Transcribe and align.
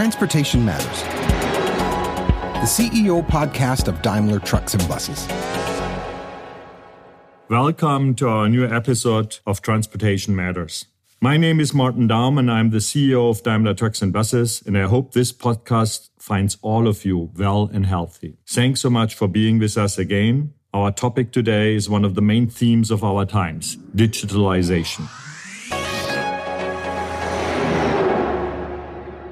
Transportation 0.00 0.64
Matters, 0.64 1.02
the 2.54 2.64
CEO 2.64 3.22
podcast 3.22 3.86
of 3.86 4.00
Daimler 4.00 4.38
Trucks 4.38 4.72
and 4.72 4.88
Buses. 4.88 5.28
Welcome 7.50 8.14
to 8.14 8.26
our 8.26 8.48
new 8.48 8.64
episode 8.64 9.40
of 9.46 9.60
Transportation 9.60 10.34
Matters. 10.34 10.86
My 11.20 11.36
name 11.36 11.60
is 11.60 11.74
Martin 11.74 12.08
Daum, 12.08 12.38
and 12.38 12.50
I'm 12.50 12.70
the 12.70 12.78
CEO 12.78 13.28
of 13.28 13.42
Daimler 13.42 13.74
Trucks 13.74 14.00
and 14.00 14.10
Buses, 14.10 14.62
and 14.64 14.78
I 14.78 14.84
hope 14.84 15.12
this 15.12 15.34
podcast 15.34 16.08
finds 16.18 16.56
all 16.62 16.88
of 16.88 17.04
you 17.04 17.30
well 17.36 17.68
and 17.70 17.84
healthy. 17.84 18.38
Thanks 18.48 18.80
so 18.80 18.88
much 18.88 19.14
for 19.14 19.28
being 19.28 19.58
with 19.58 19.76
us 19.76 19.98
again. 19.98 20.54
Our 20.72 20.92
topic 20.92 21.30
today 21.30 21.74
is 21.74 21.90
one 21.90 22.06
of 22.06 22.14
the 22.14 22.22
main 22.22 22.48
themes 22.48 22.90
of 22.90 23.04
our 23.04 23.26
times 23.26 23.76
digitalization. 23.94 25.29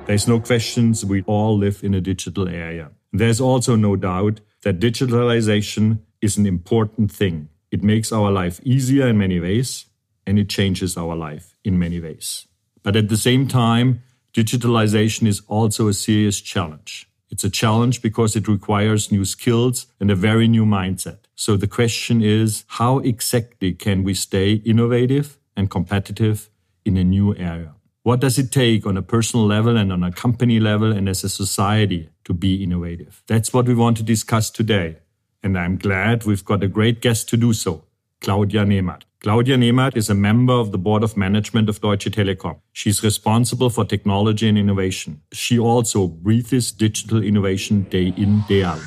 There's 0.09 0.27
no 0.27 0.41
questions 0.41 1.05
we 1.05 1.23
all 1.25 1.59
live 1.59 1.85
in 1.85 1.93
a 1.93 2.01
digital 2.01 2.49
area. 2.49 2.93
There's 3.13 3.43
also 3.43 3.77
no 3.77 3.95
doubt 3.95 4.41
that 4.63 4.81
digitalization 4.81 5.99
is 6.23 6.39
an 6.39 6.47
important 6.47 7.13
thing. 7.13 7.51
It 7.71 7.83
makes 7.83 8.11
our 8.11 8.31
life 8.31 8.59
easier 8.63 9.09
in 9.09 9.19
many 9.19 9.39
ways, 9.39 9.85
and 10.27 10.39
it 10.39 10.49
changes 10.49 10.97
our 10.97 11.15
life 11.15 11.59
in 11.63 11.79
many 11.79 12.01
ways. 12.01 12.47
But 12.83 12.97
at 12.97 13.11
the 13.11 13.19
same 13.19 13.49
time, 13.49 14.03
digitalization 14.33 15.27
is 15.27 15.43
also 15.47 15.89
a 15.89 15.93
serious 15.93 16.41
challenge. 16.41 17.07
It's 17.29 17.45
a 17.45 17.51
challenge 17.51 18.01
because 18.01 18.35
it 18.35 18.49
requires 18.49 19.13
new 19.13 19.27
skills 19.27 19.89
and 20.01 20.11
a 20.11 20.15
very 20.15 20.49
new 20.49 20.65
mindset. 20.65 21.19
So 21.35 21.59
the 21.59 21.69
question 21.69 22.23
is, 22.23 22.65
how 22.69 23.01
exactly 23.01 23.75
can 23.75 24.05
we 24.05 24.15
stay 24.15 24.55
innovative 24.65 25.37
and 25.55 25.69
competitive 25.71 26.49
in 26.87 26.97
a 26.97 27.05
new 27.05 27.37
area? 27.37 27.75
What 28.09 28.21
does 28.21 28.39
it 28.39 28.51
take 28.51 28.87
on 28.87 28.97
a 28.97 29.03
personal 29.03 29.45
level 29.45 29.77
and 29.77 29.93
on 29.93 30.03
a 30.03 30.11
company 30.11 30.59
level 30.61 30.93
and 30.93 31.11
as 31.11 31.25
a 31.25 31.29
society 31.29 32.09
to 32.25 32.33
be 32.33 32.63
innovative? 32.63 33.23
That's 33.27 33.53
what 33.53 33.67
we 33.67 33.75
want 33.75 33.99
to 33.99 34.03
discuss 34.03 34.49
today. 34.49 34.97
And 35.43 35.59
I'm 35.59 35.77
glad 35.77 36.25
we've 36.25 36.43
got 36.43 36.63
a 36.65 36.69
great 36.69 37.03
guest 37.03 37.29
to 37.29 37.37
do 37.37 37.53
so, 37.53 37.85
Claudia 38.23 38.65
Nemat. 38.65 39.03
Claudia 39.21 39.59
Nemat 39.59 39.95
is 39.95 40.09
a 40.09 40.15
member 40.15 40.55
of 40.55 40.73
the 40.73 40.79
board 40.79 41.03
of 41.03 41.19
management 41.19 41.69
of 41.69 41.83
Deutsche 41.83 42.07
Telekom. 42.07 42.57
She's 42.73 43.03
responsible 43.03 43.69
for 43.69 43.85
technology 43.85 44.49
and 44.49 44.57
innovation. 44.57 45.21
She 45.35 45.59
also 45.59 46.07
breathes 46.07 46.73
digital 46.73 47.23
innovation 47.23 47.83
day 47.91 48.15
in, 48.17 48.43
day 48.49 48.65
out. 48.65 48.81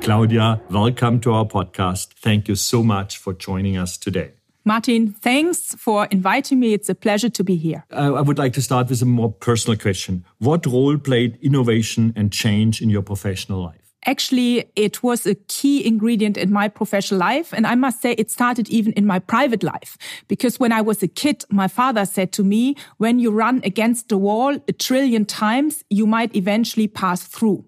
Claudia, 0.00 0.62
welcome 0.70 1.20
to 1.20 1.34
our 1.34 1.44
podcast. 1.44 2.14
Thank 2.14 2.48
you 2.48 2.54
so 2.54 2.82
much 2.82 3.18
for 3.18 3.34
joining 3.34 3.76
us 3.76 3.98
today. 3.98 4.32
Martin, 4.64 5.12
thanks 5.12 5.74
for 5.74 6.06
inviting 6.06 6.60
me. 6.60 6.72
It's 6.72 6.88
a 6.88 6.94
pleasure 6.94 7.28
to 7.30 7.42
be 7.42 7.56
here. 7.56 7.84
I 7.90 8.20
would 8.20 8.38
like 8.38 8.52
to 8.54 8.62
start 8.62 8.88
with 8.88 9.02
a 9.02 9.06
more 9.06 9.32
personal 9.32 9.76
question. 9.76 10.24
What 10.38 10.66
role 10.66 10.98
played 10.98 11.36
innovation 11.42 12.12
and 12.14 12.32
change 12.32 12.80
in 12.80 12.88
your 12.88 13.02
professional 13.02 13.60
life? 13.62 13.78
Actually, 14.04 14.64
it 14.74 15.02
was 15.02 15.26
a 15.26 15.34
key 15.34 15.86
ingredient 15.86 16.36
in 16.36 16.52
my 16.52 16.68
professional 16.68 17.20
life. 17.20 17.52
And 17.52 17.66
I 17.66 17.76
must 17.76 18.02
say 18.02 18.12
it 18.12 18.30
started 18.30 18.68
even 18.68 18.92
in 18.94 19.06
my 19.06 19.18
private 19.20 19.62
life. 19.62 19.96
Because 20.26 20.58
when 20.58 20.72
I 20.72 20.80
was 20.80 21.02
a 21.02 21.08
kid, 21.08 21.44
my 21.50 21.68
father 21.68 22.04
said 22.04 22.32
to 22.32 22.42
me, 22.44 22.76
when 22.98 23.20
you 23.20 23.30
run 23.30 23.60
against 23.64 24.08
the 24.08 24.18
wall 24.18 24.56
a 24.66 24.72
trillion 24.72 25.24
times, 25.24 25.84
you 25.88 26.06
might 26.06 26.34
eventually 26.34 26.88
pass 26.88 27.22
through, 27.22 27.64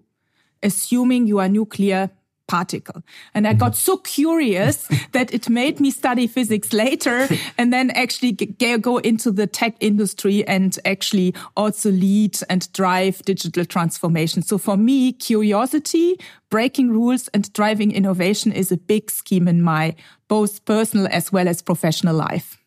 assuming 0.61 1.25
you 1.25 1.39
are 1.39 1.49
nuclear 1.49 2.09
particle. 2.47 3.03
And 3.33 3.47
I 3.47 3.53
got 3.53 3.71
mm-hmm. 3.71 3.91
so 3.91 3.97
curious 3.97 4.87
that 5.11 5.33
it 5.33 5.49
made 5.49 5.79
me 5.79 5.91
study 5.91 6.27
physics 6.27 6.73
later 6.73 7.27
and 7.57 7.71
then 7.71 7.91
actually 7.91 8.33
go 8.33 8.97
into 8.97 9.31
the 9.31 9.47
tech 9.47 9.75
industry 9.79 10.47
and 10.47 10.77
actually 10.85 11.33
also 11.55 11.91
lead 11.91 12.37
and 12.49 12.71
drive 12.73 13.21
digital 13.23 13.65
transformation. 13.65 14.41
So 14.41 14.57
for 14.57 14.77
me, 14.77 15.13
curiosity, 15.13 16.19
breaking 16.49 16.91
rules 16.91 17.27
and 17.29 17.51
driving 17.53 17.91
innovation 17.91 18.51
is 18.51 18.71
a 18.71 18.77
big 18.77 19.11
scheme 19.11 19.47
in 19.47 19.61
my 19.61 19.95
both 20.27 20.65
personal 20.65 21.07
as 21.11 21.31
well 21.31 21.47
as 21.47 21.61
professional 21.61 22.15
life. 22.15 22.57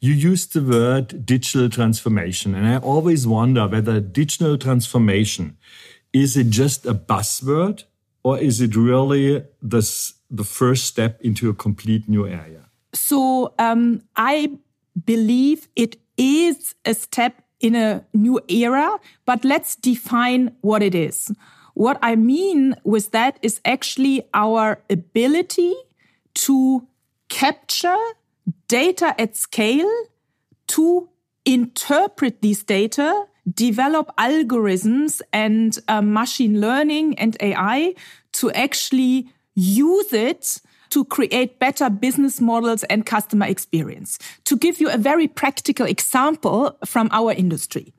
You 0.00 0.12
used 0.12 0.52
the 0.52 0.62
word 0.62 1.24
digital 1.24 1.68
transformation, 1.68 2.56
and 2.56 2.66
I 2.66 2.78
always 2.78 3.24
wonder 3.24 3.68
whether 3.68 4.00
digital 4.00 4.58
transformation 4.58 5.56
is 6.12 6.36
it 6.36 6.50
just 6.50 6.84
a 6.86 6.94
buzzword 6.94 7.84
or 8.22 8.38
is 8.38 8.60
it 8.60 8.76
really 8.76 9.44
this 9.60 10.14
the 10.30 10.44
first 10.44 10.84
step 10.84 11.20
into 11.20 11.50
a 11.50 11.54
complete 11.54 12.08
new 12.08 12.26
area? 12.26 12.68
So 12.94 13.54
um, 13.58 14.02
I 14.16 14.58
believe 15.04 15.68
it 15.76 15.96
is 16.16 16.74
a 16.84 16.94
step 16.94 17.42
in 17.60 17.74
a 17.74 18.04
new 18.12 18.40
era, 18.48 18.98
but 19.24 19.44
let's 19.44 19.76
define 19.76 20.54
what 20.60 20.82
it 20.82 20.94
is. 20.94 21.32
What 21.74 21.98
I 22.02 22.16
mean 22.16 22.74
with 22.84 23.12
that 23.12 23.38
is 23.40 23.60
actually 23.64 24.22
our 24.34 24.82
ability 24.90 25.74
to 26.34 26.86
capture 27.28 27.96
data 28.68 29.18
at 29.20 29.36
scale, 29.36 29.90
to 30.68 31.08
interpret 31.44 32.42
these 32.42 32.62
data 32.62 33.26
develop 33.50 34.10
algorithms 34.18 35.20
and 35.32 35.78
uh, 35.88 36.00
machine 36.00 36.60
learning 36.60 37.18
and 37.18 37.36
AI 37.40 37.94
to 38.32 38.50
actually 38.52 39.28
use 39.54 40.12
it 40.12 40.60
to 40.90 41.04
create 41.06 41.58
better 41.58 41.88
business 41.88 42.40
models 42.40 42.84
and 42.84 43.06
customer 43.06 43.46
experience. 43.46 44.18
To 44.44 44.56
give 44.56 44.80
you 44.80 44.90
a 44.90 44.98
very 44.98 45.26
practical 45.26 45.86
example 45.86 46.76
from 46.84 47.08
our 47.12 47.32
industry. 47.32 47.92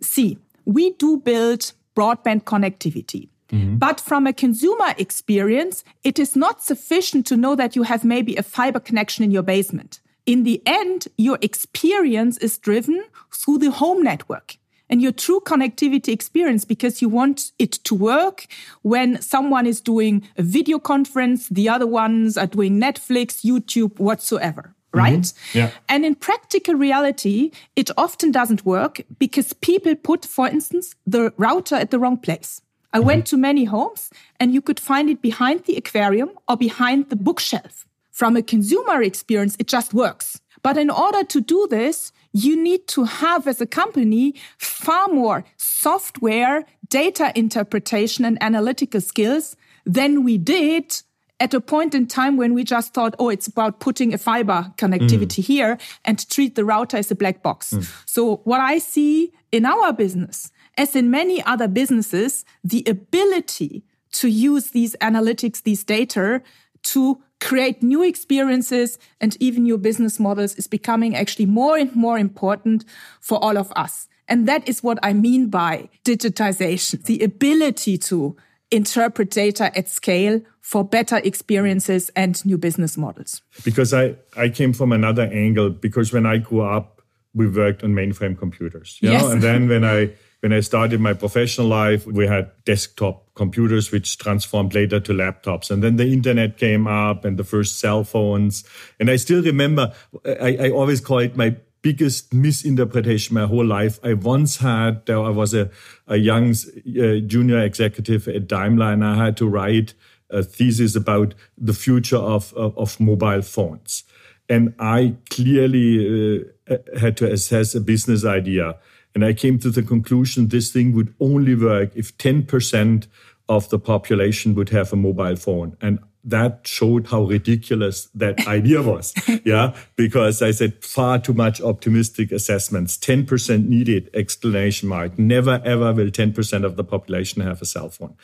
See, 0.00 0.38
we 0.64 0.92
do 0.92 1.18
build 1.18 1.72
broadband 1.96 2.44
connectivity. 2.44 3.28
Mm-hmm. 3.50 3.78
But 3.78 4.00
from 4.00 4.26
a 4.26 4.32
consumer 4.32 4.94
experience, 4.98 5.82
it 6.04 6.18
is 6.18 6.36
not 6.36 6.62
sufficient 6.62 7.26
to 7.26 7.36
know 7.36 7.56
that 7.56 7.74
you 7.74 7.82
have 7.82 8.04
maybe 8.04 8.36
a 8.36 8.42
fiber 8.42 8.78
connection 8.78 9.24
in 9.24 9.30
your 9.30 9.42
basement. 9.42 10.00
In 10.26 10.44
the 10.44 10.62
end, 10.66 11.08
your 11.16 11.38
experience 11.40 12.36
is 12.38 12.58
driven 12.58 13.02
through 13.34 13.58
the 13.58 13.70
home 13.70 14.02
network 14.02 14.58
and 14.90 15.02
your 15.02 15.12
true 15.12 15.40
connectivity 15.40 16.12
experience 16.12 16.64
because 16.64 17.02
you 17.02 17.08
want 17.08 17.52
it 17.58 17.72
to 17.72 17.94
work 17.94 18.46
when 18.82 19.20
someone 19.20 19.66
is 19.66 19.80
doing 19.80 20.26
a 20.36 20.42
video 20.42 20.78
conference, 20.78 21.48
the 21.48 21.68
other 21.68 21.86
ones 21.86 22.36
are 22.36 22.46
doing 22.46 22.80
Netflix, 22.80 23.44
YouTube, 23.44 23.98
whatsoever. 23.98 24.74
Mm-hmm. 24.94 24.98
Right? 24.98 25.20
Mm-hmm. 25.20 25.58
Yeah. 25.58 25.70
And 25.88 26.04
in 26.06 26.14
practical 26.14 26.74
reality, 26.74 27.50
it 27.76 27.90
often 27.98 28.30
doesn't 28.30 28.64
work 28.64 29.02
because 29.18 29.52
people 29.52 29.94
put, 29.94 30.24
for 30.24 30.48
instance, 30.48 30.94
the 31.06 31.32
router 31.36 31.74
at 31.74 31.90
the 31.90 31.98
wrong 31.98 32.16
place. 32.16 32.62
I 32.92 32.98
mm-hmm. 32.98 33.06
went 33.06 33.26
to 33.26 33.36
many 33.36 33.64
homes 33.64 34.10
and 34.40 34.54
you 34.54 34.62
could 34.62 34.80
find 34.80 35.10
it 35.10 35.20
behind 35.20 35.64
the 35.64 35.76
aquarium 35.76 36.30
or 36.48 36.56
behind 36.56 37.10
the 37.10 37.16
bookshelf. 37.16 37.86
From 38.10 38.34
a 38.34 38.42
consumer 38.42 39.02
experience, 39.02 39.56
it 39.58 39.68
just 39.68 39.92
works. 39.92 40.40
But 40.62 40.76
in 40.76 40.90
order 40.90 41.22
to 41.22 41.40
do 41.40 41.68
this, 41.70 42.12
you 42.32 42.62
need 42.62 42.86
to 42.88 43.04
have 43.04 43.46
as 43.46 43.60
a 43.60 43.66
company 43.66 44.34
far 44.58 45.08
more 45.08 45.44
software, 45.56 46.64
data 46.88 47.32
interpretation 47.34 48.24
and 48.24 48.38
analytical 48.42 49.00
skills 49.00 49.56
than 49.84 50.24
we 50.24 50.38
did 50.38 51.02
at 51.40 51.54
a 51.54 51.60
point 51.60 51.94
in 51.94 52.06
time 52.06 52.36
when 52.36 52.52
we 52.52 52.64
just 52.64 52.92
thought, 52.92 53.14
oh, 53.18 53.28
it's 53.28 53.46
about 53.46 53.80
putting 53.80 54.12
a 54.12 54.18
fiber 54.18 54.72
connectivity 54.76 55.40
mm. 55.40 55.44
here 55.44 55.78
and 56.04 56.28
treat 56.28 56.56
the 56.56 56.64
router 56.64 56.96
as 56.96 57.10
a 57.10 57.14
black 57.14 57.42
box. 57.42 57.72
Mm. 57.72 57.88
So 58.06 58.36
what 58.44 58.60
I 58.60 58.78
see 58.78 59.32
in 59.52 59.64
our 59.64 59.92
business, 59.92 60.50
as 60.76 60.96
in 60.96 61.10
many 61.10 61.42
other 61.44 61.68
businesses, 61.68 62.44
the 62.64 62.84
ability 62.86 63.84
to 64.12 64.28
use 64.28 64.70
these 64.70 64.96
analytics, 65.00 65.62
these 65.62 65.84
data 65.84 66.42
to 66.82 67.22
create 67.40 67.82
new 67.82 68.02
experiences 68.02 68.98
and 69.20 69.36
even 69.40 69.62
new 69.62 69.78
business 69.78 70.18
models 70.18 70.54
is 70.56 70.66
becoming 70.66 71.14
actually 71.14 71.46
more 71.46 71.76
and 71.76 71.94
more 71.94 72.18
important 72.18 72.84
for 73.20 73.42
all 73.42 73.56
of 73.56 73.72
us. 73.76 74.08
And 74.28 74.46
that 74.46 74.68
is 74.68 74.82
what 74.82 74.98
I 75.02 75.12
mean 75.12 75.48
by 75.48 75.88
digitization, 76.04 77.02
the 77.04 77.22
ability 77.24 77.96
to 77.98 78.36
interpret 78.70 79.30
data 79.30 79.76
at 79.76 79.88
scale 79.88 80.42
for 80.60 80.84
better 80.84 81.16
experiences 81.16 82.10
and 82.14 82.44
new 82.44 82.58
business 82.58 82.98
models. 82.98 83.40
Because 83.64 83.94
I, 83.94 84.16
I 84.36 84.50
came 84.50 84.74
from 84.74 84.92
another 84.92 85.22
angle, 85.22 85.70
because 85.70 86.12
when 86.12 86.26
I 86.26 86.36
grew 86.36 86.60
up, 86.60 87.00
we 87.32 87.48
worked 87.48 87.82
on 87.82 87.94
mainframe 87.94 88.38
computers. 88.38 88.98
You 89.00 89.12
yes. 89.12 89.22
know? 89.22 89.30
And 89.30 89.42
then 89.42 89.68
when 89.68 89.84
I 89.84 90.10
when 90.40 90.52
I 90.52 90.60
started 90.60 91.00
my 91.00 91.14
professional 91.14 91.66
life, 91.66 92.06
we 92.06 92.26
had 92.26 92.50
desktop 92.64 93.34
computers, 93.34 93.90
which 93.90 94.18
transformed 94.18 94.74
later 94.74 95.00
to 95.00 95.12
laptops. 95.12 95.70
And 95.70 95.82
then 95.82 95.96
the 95.96 96.12
internet 96.12 96.58
came 96.58 96.86
up 96.86 97.24
and 97.24 97.36
the 97.36 97.44
first 97.44 97.80
cell 97.80 98.04
phones. 98.04 98.64
And 99.00 99.10
I 99.10 99.16
still 99.16 99.42
remember, 99.42 99.92
I, 100.24 100.56
I 100.60 100.70
always 100.70 101.00
call 101.00 101.18
it 101.18 101.36
my 101.36 101.56
biggest 101.82 102.32
misinterpretation 102.34 103.34
my 103.34 103.46
whole 103.46 103.64
life. 103.64 103.98
I 104.04 104.14
once 104.14 104.58
had, 104.58 105.08
I 105.08 105.30
was 105.30 105.54
a, 105.54 105.70
a 106.06 106.16
young 106.16 106.50
uh, 106.50 107.20
junior 107.26 107.60
executive 107.60 108.28
at 108.28 108.46
Daimler 108.46 108.92
and 108.92 109.04
I 109.04 109.16
had 109.16 109.36
to 109.38 109.48
write 109.48 109.94
a 110.30 110.42
thesis 110.42 110.94
about 110.94 111.34
the 111.56 111.72
future 111.72 112.16
of, 112.16 112.52
of, 112.54 112.76
of 112.76 113.00
mobile 113.00 113.42
phones. 113.42 114.04
And 114.48 114.74
I 114.78 115.16
clearly 115.30 116.44
uh, 116.70 116.76
had 116.98 117.16
to 117.18 117.30
assess 117.30 117.74
a 117.74 117.80
business 117.80 118.24
idea. 118.24 118.76
And 119.14 119.24
I 119.24 119.32
came 119.32 119.58
to 119.60 119.70
the 119.70 119.82
conclusion 119.82 120.48
this 120.48 120.70
thing 120.70 120.92
would 120.92 121.14
only 121.20 121.54
work 121.54 121.90
if 121.94 122.16
10% 122.18 123.06
of 123.48 123.68
the 123.70 123.78
population 123.78 124.54
would 124.54 124.68
have 124.68 124.92
a 124.92 124.96
mobile 124.96 125.36
phone. 125.36 125.76
And 125.80 125.98
that 126.24 126.60
showed 126.64 127.06
how 127.06 127.22
ridiculous 127.22 128.08
that 128.14 128.46
idea 128.46 128.82
was. 128.82 129.14
yeah. 129.44 129.74
Because 129.96 130.42
I 130.42 130.50
said 130.50 130.84
far 130.84 131.18
too 131.18 131.32
much 131.32 131.60
optimistic 131.60 132.32
assessments. 132.32 132.96
10% 132.98 133.66
needed 133.66 134.10
explanation 134.12 134.88
mark. 134.88 135.18
Never 135.18 135.62
ever 135.64 135.92
will 135.92 136.10
10% 136.10 136.64
of 136.64 136.76
the 136.76 136.84
population 136.84 137.42
have 137.42 137.62
a 137.62 137.66
cell 137.66 137.88
phone. 137.88 138.14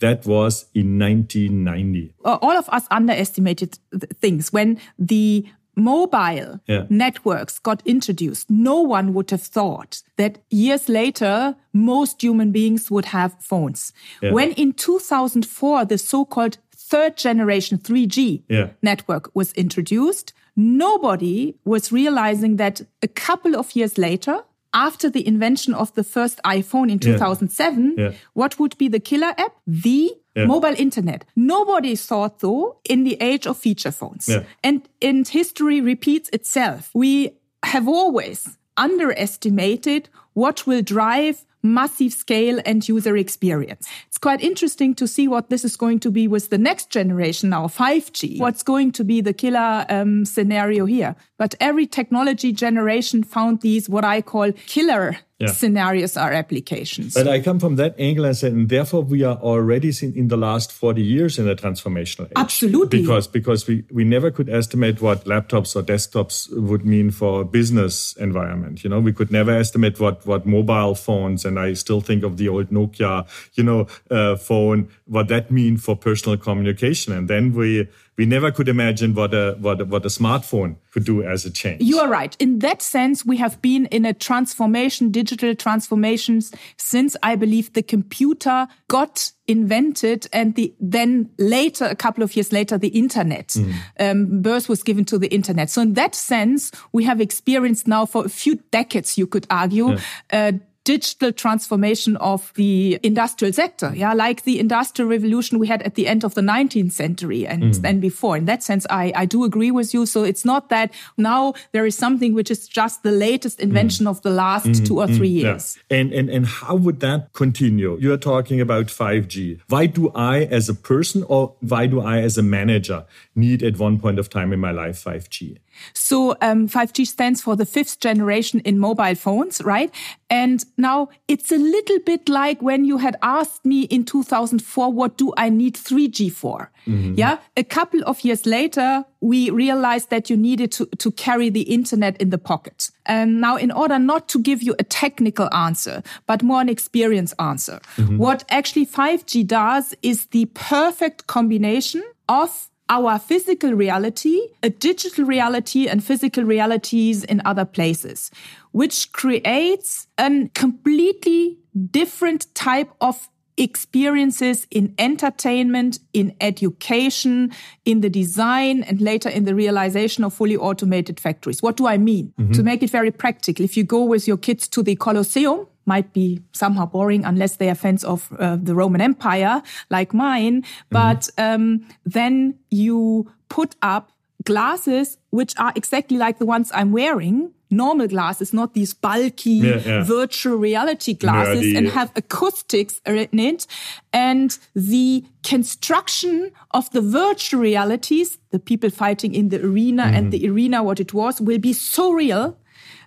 That 0.00 0.26
was 0.26 0.66
in 0.74 0.98
1990. 0.98 2.14
All 2.24 2.56
of 2.56 2.68
us 2.68 2.86
underestimated 2.90 3.78
things 4.20 4.52
when 4.52 4.80
the 4.98 5.46
mobile 5.76 6.60
yeah. 6.66 6.86
networks 6.88 7.58
got 7.58 7.82
introduced, 7.86 8.50
no 8.50 8.80
one 8.80 9.14
would 9.14 9.30
have 9.30 9.42
thought 9.42 10.02
that 10.16 10.38
years 10.50 10.88
later, 10.88 11.56
most 11.72 12.22
human 12.22 12.52
beings 12.52 12.90
would 12.90 13.06
have 13.06 13.36
phones. 13.40 13.92
Yeah. 14.20 14.32
When 14.32 14.52
in 14.52 14.72
2004, 14.72 15.84
the 15.86 15.98
so-called 15.98 16.58
third 16.74 17.16
generation 17.16 17.78
3G 17.78 18.42
yeah. 18.48 18.70
network 18.82 19.30
was 19.34 19.52
introduced, 19.54 20.34
nobody 20.56 21.54
was 21.64 21.90
realizing 21.90 22.56
that 22.56 22.82
a 23.02 23.08
couple 23.08 23.56
of 23.56 23.74
years 23.74 23.96
later, 23.96 24.42
after 24.74 25.10
the 25.10 25.26
invention 25.26 25.74
of 25.74 25.94
the 25.94 26.04
first 26.04 26.40
iPhone 26.44 26.90
in 26.90 26.98
2007, 26.98 27.94
yeah. 27.96 28.04
Yeah. 28.04 28.12
what 28.34 28.58
would 28.58 28.76
be 28.78 28.88
the 28.88 29.00
killer 29.00 29.34
app? 29.38 29.54
The 29.66 30.12
yeah. 30.34 30.46
mobile 30.46 30.74
internet. 30.76 31.24
Nobody 31.36 31.96
thought 31.96 32.40
though 32.40 32.78
in 32.88 33.04
the 33.04 33.16
age 33.20 33.46
of 33.46 33.56
feature 33.56 33.92
phones. 33.92 34.28
And, 34.62 34.88
and 35.00 35.26
history 35.26 35.80
repeats 35.80 36.28
itself. 36.30 36.90
We 36.94 37.32
have 37.62 37.86
always 37.86 38.58
underestimated 38.76 40.08
what 40.32 40.66
will 40.66 40.82
drive 40.82 41.44
massive 41.62 42.12
scale 42.12 42.60
and 42.66 42.86
user 42.86 43.16
experience. 43.16 43.88
It's 44.08 44.18
quite 44.18 44.40
interesting 44.40 44.94
to 44.96 45.06
see 45.06 45.28
what 45.28 45.48
this 45.48 45.64
is 45.64 45.76
going 45.76 46.00
to 46.00 46.10
be 46.10 46.26
with 46.26 46.50
the 46.50 46.58
next 46.58 46.90
generation 46.90 47.50
now, 47.50 47.66
5G. 47.66 48.40
What's 48.40 48.62
going 48.62 48.92
to 48.92 49.04
be 49.04 49.20
the 49.20 49.32
killer 49.32 49.86
um, 49.88 50.24
scenario 50.24 50.86
here? 50.86 51.14
But 51.42 51.56
every 51.58 51.88
technology 51.88 52.52
generation 52.52 53.24
found 53.24 53.62
these 53.62 53.88
what 53.88 54.04
I 54.04 54.22
call 54.22 54.52
killer 54.52 55.16
yeah. 55.40 55.50
scenarios 55.50 56.16
are 56.16 56.32
applications. 56.32 57.14
But 57.14 57.26
I 57.26 57.40
come 57.40 57.58
from 57.58 57.74
that 57.76 57.96
angle 57.98 58.26
and 58.26 58.36
said, 58.36 58.52
and 58.52 58.68
therefore 58.68 59.02
we 59.02 59.24
are 59.24 59.36
already 59.38 59.90
seen 59.90 60.12
in 60.14 60.28
the 60.28 60.36
last 60.36 60.70
40 60.70 61.02
years 61.02 61.40
in 61.40 61.48
a 61.48 61.56
transformational 61.56 62.26
age. 62.26 62.32
Absolutely. 62.36 63.00
Because, 63.00 63.26
because 63.26 63.66
we, 63.66 63.82
we 63.90 64.04
never 64.04 64.30
could 64.30 64.48
estimate 64.48 65.02
what 65.02 65.24
laptops 65.24 65.74
or 65.74 65.82
desktops 65.82 66.48
would 66.56 66.86
mean 66.86 67.10
for 67.10 67.44
business 67.44 68.14
environment. 68.18 68.84
You 68.84 68.90
know, 68.90 69.00
we 69.00 69.12
could 69.12 69.32
never 69.32 69.50
estimate 69.50 69.98
what, 69.98 70.24
what 70.24 70.46
mobile 70.46 70.94
phones, 70.94 71.44
and 71.44 71.58
I 71.58 71.72
still 71.72 72.00
think 72.00 72.22
of 72.22 72.36
the 72.36 72.48
old 72.48 72.68
Nokia, 72.68 73.26
you 73.54 73.64
know, 73.64 73.88
uh, 74.12 74.36
phone, 74.36 74.88
what 75.06 75.26
that 75.26 75.50
mean 75.50 75.76
for 75.76 75.96
personal 75.96 76.38
communication. 76.38 77.12
And 77.12 77.26
then 77.26 77.52
we, 77.52 77.88
we 78.16 78.26
never 78.26 78.50
could 78.50 78.68
imagine 78.68 79.14
what 79.14 79.32
a 79.32 79.56
what 79.58 79.80
a, 79.80 79.84
what 79.84 80.04
a 80.04 80.08
smartphone 80.08 80.76
could 80.92 81.04
do 81.04 81.22
as 81.22 81.46
a 81.46 81.50
change. 81.50 81.82
You 81.82 81.98
are 81.98 82.08
right. 82.08 82.36
In 82.38 82.58
that 82.58 82.82
sense, 82.82 83.24
we 83.24 83.38
have 83.38 83.60
been 83.62 83.86
in 83.86 84.04
a 84.04 84.12
transformation, 84.12 85.10
digital 85.10 85.54
transformations 85.54 86.52
since 86.76 87.16
I 87.22 87.36
believe 87.36 87.72
the 87.72 87.82
computer 87.82 88.68
got 88.88 89.32
invented 89.48 90.28
and 90.32 90.54
the 90.54 90.74
then 90.78 91.30
later 91.38 91.84
a 91.86 91.96
couple 91.96 92.22
of 92.22 92.36
years 92.36 92.52
later 92.52 92.78
the 92.78 92.88
internet 92.88 93.48
mm. 93.48 93.74
um, 93.98 94.40
birth 94.40 94.68
was 94.68 94.84
given 94.84 95.04
to 95.04 95.18
the 95.18 95.26
internet 95.28 95.68
so 95.68 95.82
in 95.82 95.94
that 95.94 96.14
sense 96.14 96.70
we 96.92 97.02
have 97.02 97.20
experienced 97.20 97.88
now 97.88 98.06
for 98.06 98.24
a 98.24 98.28
few 98.28 98.54
decades 98.70 99.18
you 99.18 99.26
could 99.26 99.44
argue 99.50 99.90
yeah. 99.90 100.00
uh, 100.32 100.52
digital 100.84 101.32
transformation 101.32 102.16
of 102.16 102.52
the 102.54 102.98
industrial 103.02 103.52
sector. 103.52 103.92
Yeah, 103.94 104.14
like 104.14 104.42
the 104.42 104.58
industrial 104.58 105.08
revolution 105.08 105.58
we 105.58 105.66
had 105.66 105.82
at 105.82 105.94
the 105.94 106.08
end 106.08 106.24
of 106.24 106.34
the 106.34 106.40
19th 106.40 106.92
century 106.92 107.46
and 107.46 107.62
mm. 107.62 107.82
then 107.82 108.00
before. 108.00 108.36
In 108.36 108.46
that 108.46 108.62
sense, 108.62 108.86
I, 108.90 109.12
I 109.14 109.26
do 109.26 109.44
agree 109.44 109.70
with 109.70 109.94
you. 109.94 110.06
So 110.06 110.24
it's 110.24 110.44
not 110.44 110.68
that 110.70 110.92
now 111.16 111.54
there 111.72 111.86
is 111.86 111.96
something 111.96 112.34
which 112.34 112.50
is 112.50 112.66
just 112.66 113.02
the 113.02 113.12
latest 113.12 113.60
invention 113.60 114.06
mm. 114.06 114.10
of 114.10 114.22
the 114.22 114.30
last 114.30 114.66
mm. 114.66 114.86
two 114.86 114.98
or 114.98 115.06
three 115.06 115.28
years. 115.28 115.78
Yeah. 115.90 115.98
And, 115.98 116.12
and, 116.12 116.28
and 116.28 116.46
how 116.46 116.74
would 116.74 117.00
that 117.00 117.32
continue? 117.32 117.96
You're 118.00 118.16
talking 118.16 118.60
about 118.60 118.86
5G. 118.86 119.60
Why 119.68 119.86
do 119.86 120.10
I 120.14 120.44
as 120.44 120.68
a 120.68 120.74
person 120.74 121.24
or 121.28 121.54
why 121.60 121.86
do 121.86 122.00
I 122.00 122.18
as 122.18 122.36
a 122.38 122.42
manager 122.42 123.04
need 123.34 123.62
at 123.62 123.78
one 123.78 124.00
point 124.00 124.18
of 124.18 124.28
time 124.28 124.52
in 124.52 124.60
my 124.60 124.72
life 124.72 125.02
5G? 125.04 125.58
So 125.92 126.36
um, 126.40 126.68
5G 126.68 127.06
stands 127.06 127.40
for 127.40 127.56
the 127.56 127.66
fifth 127.66 128.00
generation 128.00 128.60
in 128.60 128.78
mobile 128.78 129.14
phones, 129.14 129.60
right? 129.62 129.92
And 130.30 130.64
now 130.78 131.10
it's 131.28 131.52
a 131.52 131.58
little 131.58 131.98
bit 132.00 132.28
like 132.28 132.62
when 132.62 132.84
you 132.84 132.98
had 132.98 133.16
asked 133.22 133.64
me 133.64 133.82
in 133.82 134.04
2004, 134.04 134.90
what 134.90 135.18
do 135.18 135.32
I 135.36 135.50
need 135.50 135.74
3G 135.74 136.32
for? 136.32 136.70
Mm-hmm. 136.86 137.14
Yeah. 137.16 137.38
A 137.56 137.64
couple 137.64 138.02
of 138.04 138.24
years 138.24 138.46
later, 138.46 139.04
we 139.20 139.50
realized 139.50 140.10
that 140.10 140.30
you 140.30 140.36
needed 140.36 140.72
to, 140.72 140.86
to 140.86 141.10
carry 141.12 141.50
the 141.50 141.62
internet 141.62 142.20
in 142.20 142.30
the 142.30 142.38
pocket. 142.38 142.90
And 143.04 143.40
now, 143.40 143.56
in 143.56 143.70
order 143.70 143.98
not 143.98 144.28
to 144.30 144.40
give 144.40 144.62
you 144.62 144.74
a 144.78 144.84
technical 144.84 145.52
answer, 145.52 146.02
but 146.26 146.42
more 146.42 146.60
an 146.60 146.68
experience 146.68 147.34
answer, 147.38 147.80
mm-hmm. 147.96 148.16
what 148.16 148.44
actually 148.48 148.86
5G 148.86 149.46
does 149.46 149.94
is 150.02 150.26
the 150.26 150.46
perfect 150.54 151.26
combination 151.26 152.02
of 152.28 152.70
our 152.92 153.18
physical 153.18 153.72
reality, 153.72 154.38
a 154.62 154.68
digital 154.68 155.24
reality 155.24 155.88
and 155.88 156.04
physical 156.04 156.44
realities 156.44 157.24
in 157.24 157.40
other 157.46 157.64
places, 157.64 158.30
which 158.72 159.12
creates 159.12 160.08
a 160.18 160.50
completely 160.54 161.58
different 161.90 162.54
type 162.54 162.90
of 163.00 163.30
experiences 163.62 164.66
in 164.70 164.94
entertainment, 164.98 165.98
in 166.12 166.34
education, 166.40 167.52
in 167.84 168.00
the 168.00 168.10
design, 168.10 168.82
and 168.82 169.00
later 169.00 169.28
in 169.28 169.44
the 169.44 169.54
realization 169.54 170.24
of 170.24 170.34
fully 170.34 170.56
automated 170.56 171.20
factories. 171.20 171.62
What 171.62 171.76
do 171.76 171.86
I 171.88 171.98
mean? 171.98 172.32
Mm 172.36 172.46
-hmm. 172.46 172.56
To 172.56 172.62
make 172.62 172.84
it 172.84 172.90
very 172.90 173.10
practical, 173.10 173.64
if 173.64 173.76
you 173.76 173.86
go 173.86 174.08
with 174.08 174.26
your 174.26 174.38
kids 174.40 174.68
to 174.68 174.82
the 174.82 174.96
Colosseum, 174.96 175.66
might 175.84 176.12
be 176.12 176.40
somehow 176.52 176.86
boring 176.86 177.24
unless 177.24 177.56
they 177.56 177.68
are 177.68 177.74
fans 177.74 178.04
of 178.04 178.30
uh, 178.38 178.56
the 178.62 178.74
Roman 178.74 179.00
Empire, 179.00 179.62
like 179.90 180.12
mine. 180.12 180.62
Mm-hmm. 180.62 180.90
But 180.90 181.28
um, 181.38 181.86
then 182.12 182.58
you 182.70 183.30
put 183.48 183.74
up 183.82 184.12
glasses 184.44 185.18
which 185.30 185.54
are 185.58 185.72
exactly 185.74 186.18
like 186.18 186.38
the 186.38 186.46
ones 186.46 186.70
I'm 186.74 186.92
wearing. 186.92 187.52
Normal 187.72 188.06
glasses, 188.06 188.52
not 188.52 188.74
these 188.74 188.92
bulky 188.92 189.50
yeah, 189.50 189.76
yeah. 189.78 190.04
virtual 190.04 190.56
reality 190.56 191.14
glasses, 191.14 191.64
Nerdy. 191.64 191.78
and 191.78 191.88
have 191.88 192.12
acoustics 192.14 193.00
in 193.06 193.40
it. 193.40 193.66
And 194.12 194.58
the 194.74 195.24
construction 195.42 196.52
of 196.72 196.90
the 196.90 197.00
virtual 197.00 197.60
realities, 197.60 198.38
the 198.50 198.58
people 198.58 198.90
fighting 198.90 199.34
in 199.34 199.48
the 199.48 199.64
arena 199.64 200.04
mm-hmm. 200.04 200.14
and 200.14 200.32
the 200.32 200.48
arena, 200.48 200.82
what 200.82 201.00
it 201.00 201.14
was, 201.14 201.40
will 201.40 201.58
be 201.58 201.72
so 201.72 202.12
real 202.12 202.58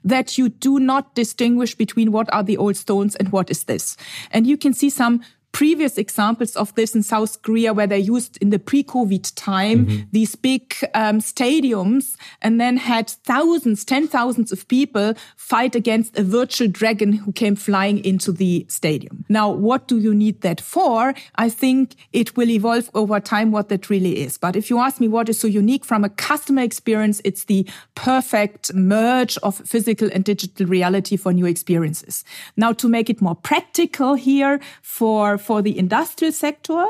that 0.03 0.38
you 0.38 0.50
do 0.50 0.79
not 0.79 1.15
distinguish 1.15 1.75
between 1.75 2.12
what 2.12 2.31
are 2.34 2.43
the 2.43 2.57
old 2.57 2.77
stones 2.77 3.15
and 3.15 3.31
what 3.31 3.50
is 3.50 3.63
this. 3.63 3.98
And 4.31 4.45
you 4.45 4.57
can 4.57 4.74
see 4.74 4.89
some 4.89 5.22
previous 5.55 5.97
examples 5.97 6.57
of 6.57 6.75
this 6.75 6.93
in 6.93 7.01
South 7.01 7.41
Korea 7.41 7.74
where 7.74 7.88
they 7.88 7.97
used 7.97 8.38
in 8.41 8.50
the 8.50 8.59
pre-COVID 8.59 9.31
time 9.35 9.85
mm-hmm. 9.85 10.03
these 10.12 10.35
big 10.35 10.75
um, 10.93 11.19
stadiums 11.19 12.17
and 12.41 12.59
then 12.59 12.75
had 12.75 13.09
thousands, 13.09 13.85
ten 13.85 14.05
thousands 14.05 14.51
of 14.51 14.67
people 14.67 15.13
fight 15.38 15.74
against 15.74 16.19
a 16.19 16.24
virtual 16.24 16.67
dragon 16.67 17.13
who 17.13 17.31
came 17.31 17.55
flying 17.55 18.03
into 18.03 18.33
the 18.33 18.65
stadium. 18.67 19.24
Now, 19.29 19.50
what 19.50 19.88
do 19.88 19.97
you 19.97 20.13
need 20.13 20.41
that 20.41 20.59
for? 20.59 21.13
I 21.35 21.47
think 21.47 21.95
it 22.12 22.35
will 22.35 22.50
evolve 22.50 22.89
over 22.93 23.21
time 23.21 23.53
what 23.53 23.69
that 23.69 23.89
really 23.89 24.24
is. 24.24 24.38
But 24.38 24.57
if 24.57 24.69
you 24.69 24.79
ask 24.79 25.00
me 25.00 25.07
what 25.07 25.29
is 25.29 25.39
so 25.39 25.47
unique 25.47 25.85
from 25.85 26.03
a 26.03 26.09
customer 26.09 26.63
experience, 26.63 27.21
it's 27.24 27.45
the 27.45 27.65
perfect 27.95 28.74
merge 28.74 29.38
of 29.38 29.55
physical 29.59 30.09
and 30.12 30.25
digital 30.25 30.65
reality 30.65 31.15
for 31.15 31.31
new 31.31 31.45
experiences. 31.45 32.25
Now, 32.57 32.74
to 32.74 32.89
make 32.89 33.09
it 33.09 33.21
more 33.21 33.35
practical 33.35 34.15
here 34.15 34.59
for 34.81 35.38
for 35.45 35.61
the 35.61 35.77
industrial 35.77 36.33
sector 36.33 36.85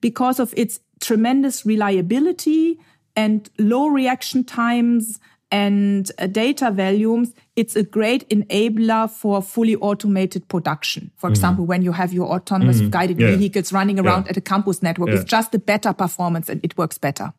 because 0.00 0.38
of 0.38 0.52
its 0.56 0.80
tremendous 1.00 1.64
reliability 1.64 2.78
and 3.16 3.50
low 3.58 3.86
reaction 3.88 4.44
times 4.44 5.18
and 5.50 6.10
uh, 6.18 6.26
data 6.26 6.70
volumes, 6.70 7.32
it's 7.54 7.76
a 7.76 7.84
great 7.84 8.28
enabler 8.28 9.08
for 9.08 9.40
fully 9.40 9.76
automated 9.76 10.48
production. 10.48 11.10
For 11.16 11.28
mm. 11.28 11.32
example, 11.32 11.64
when 11.64 11.82
you 11.82 11.92
have 11.92 12.12
your 12.12 12.26
autonomous 12.26 12.80
mm. 12.80 12.90
guided 12.90 13.20
yeah. 13.20 13.36
vehicles 13.36 13.72
running 13.72 14.00
around 14.00 14.24
yeah. 14.24 14.30
at 14.30 14.36
a 14.36 14.40
campus 14.40 14.82
network, 14.82 15.10
yeah. 15.10 15.16
it's 15.16 15.24
just 15.24 15.54
a 15.54 15.58
better 15.58 15.92
performance 15.92 16.48
and 16.48 16.60
it 16.64 16.76
works 16.76 16.98
better. 16.98 17.32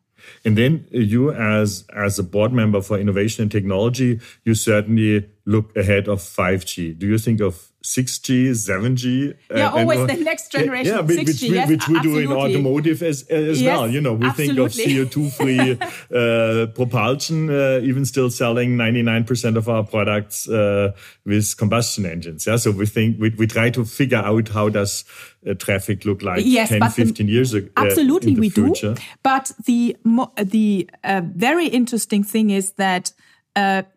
And 0.44 0.56
then 0.56 0.86
you, 0.90 1.30
as 1.32 1.84
as 1.94 2.18
a 2.18 2.22
board 2.22 2.52
member 2.52 2.80
for 2.80 2.98
innovation 2.98 3.42
and 3.42 3.52
technology, 3.52 4.20
you 4.44 4.54
certainly 4.54 5.28
look 5.44 5.76
ahead 5.76 6.08
of 6.08 6.20
5G? 6.20 6.98
Do 6.98 7.06
you 7.06 7.18
think 7.18 7.40
of 7.40 7.70
6G, 7.86 8.50
7G. 8.50 9.36
Yeah, 9.48 9.68
uh, 9.68 9.78
always 9.78 10.04
the 10.08 10.24
next 10.24 10.50
generation. 10.50 10.92
Yeah, 10.92 11.02
6G, 11.02 11.26
which, 11.26 11.42
we, 11.42 11.48
yes, 11.54 11.68
which 11.68 11.88
we 11.88 12.00
do 12.00 12.18
in 12.18 12.32
automotive 12.32 13.00
as, 13.00 13.22
as 13.28 13.62
yes, 13.62 13.78
well. 13.78 13.88
You 13.88 14.00
know, 14.00 14.14
we 14.14 14.26
absolutely. 14.26 14.68
think 14.68 15.12
of 15.12 15.12
CO2-free 15.12 15.70
uh, 16.12 16.66
propulsion, 16.74 17.48
uh, 17.48 17.78
even 17.84 18.04
still 18.04 18.28
selling 18.28 18.76
99% 18.76 19.56
of 19.56 19.68
our 19.68 19.84
products 19.84 20.48
uh, 20.48 20.92
with 21.24 21.56
combustion 21.56 22.06
engines. 22.06 22.44
Yeah, 22.44 22.56
so 22.56 22.72
we 22.72 22.86
think 22.86 23.20
we, 23.20 23.30
we 23.30 23.46
try 23.46 23.70
to 23.70 23.84
figure 23.84 24.18
out 24.18 24.48
how 24.48 24.68
does 24.68 25.04
uh, 25.48 25.54
traffic 25.54 26.04
look 26.04 26.22
like 26.22 26.42
yes, 26.44 26.70
10, 26.70 26.90
15 26.90 27.26
the, 27.26 27.32
years 27.32 27.54
ago. 27.54 27.68
Uh, 27.76 27.84
absolutely, 27.84 28.34
we 28.34 28.50
future. 28.50 28.94
do. 28.94 29.02
But 29.22 29.52
the 29.64 29.96
the 30.42 30.88
very 31.04 31.68
interesting 31.68 32.24
thing 32.24 32.50
is 32.50 32.72
that 32.72 33.12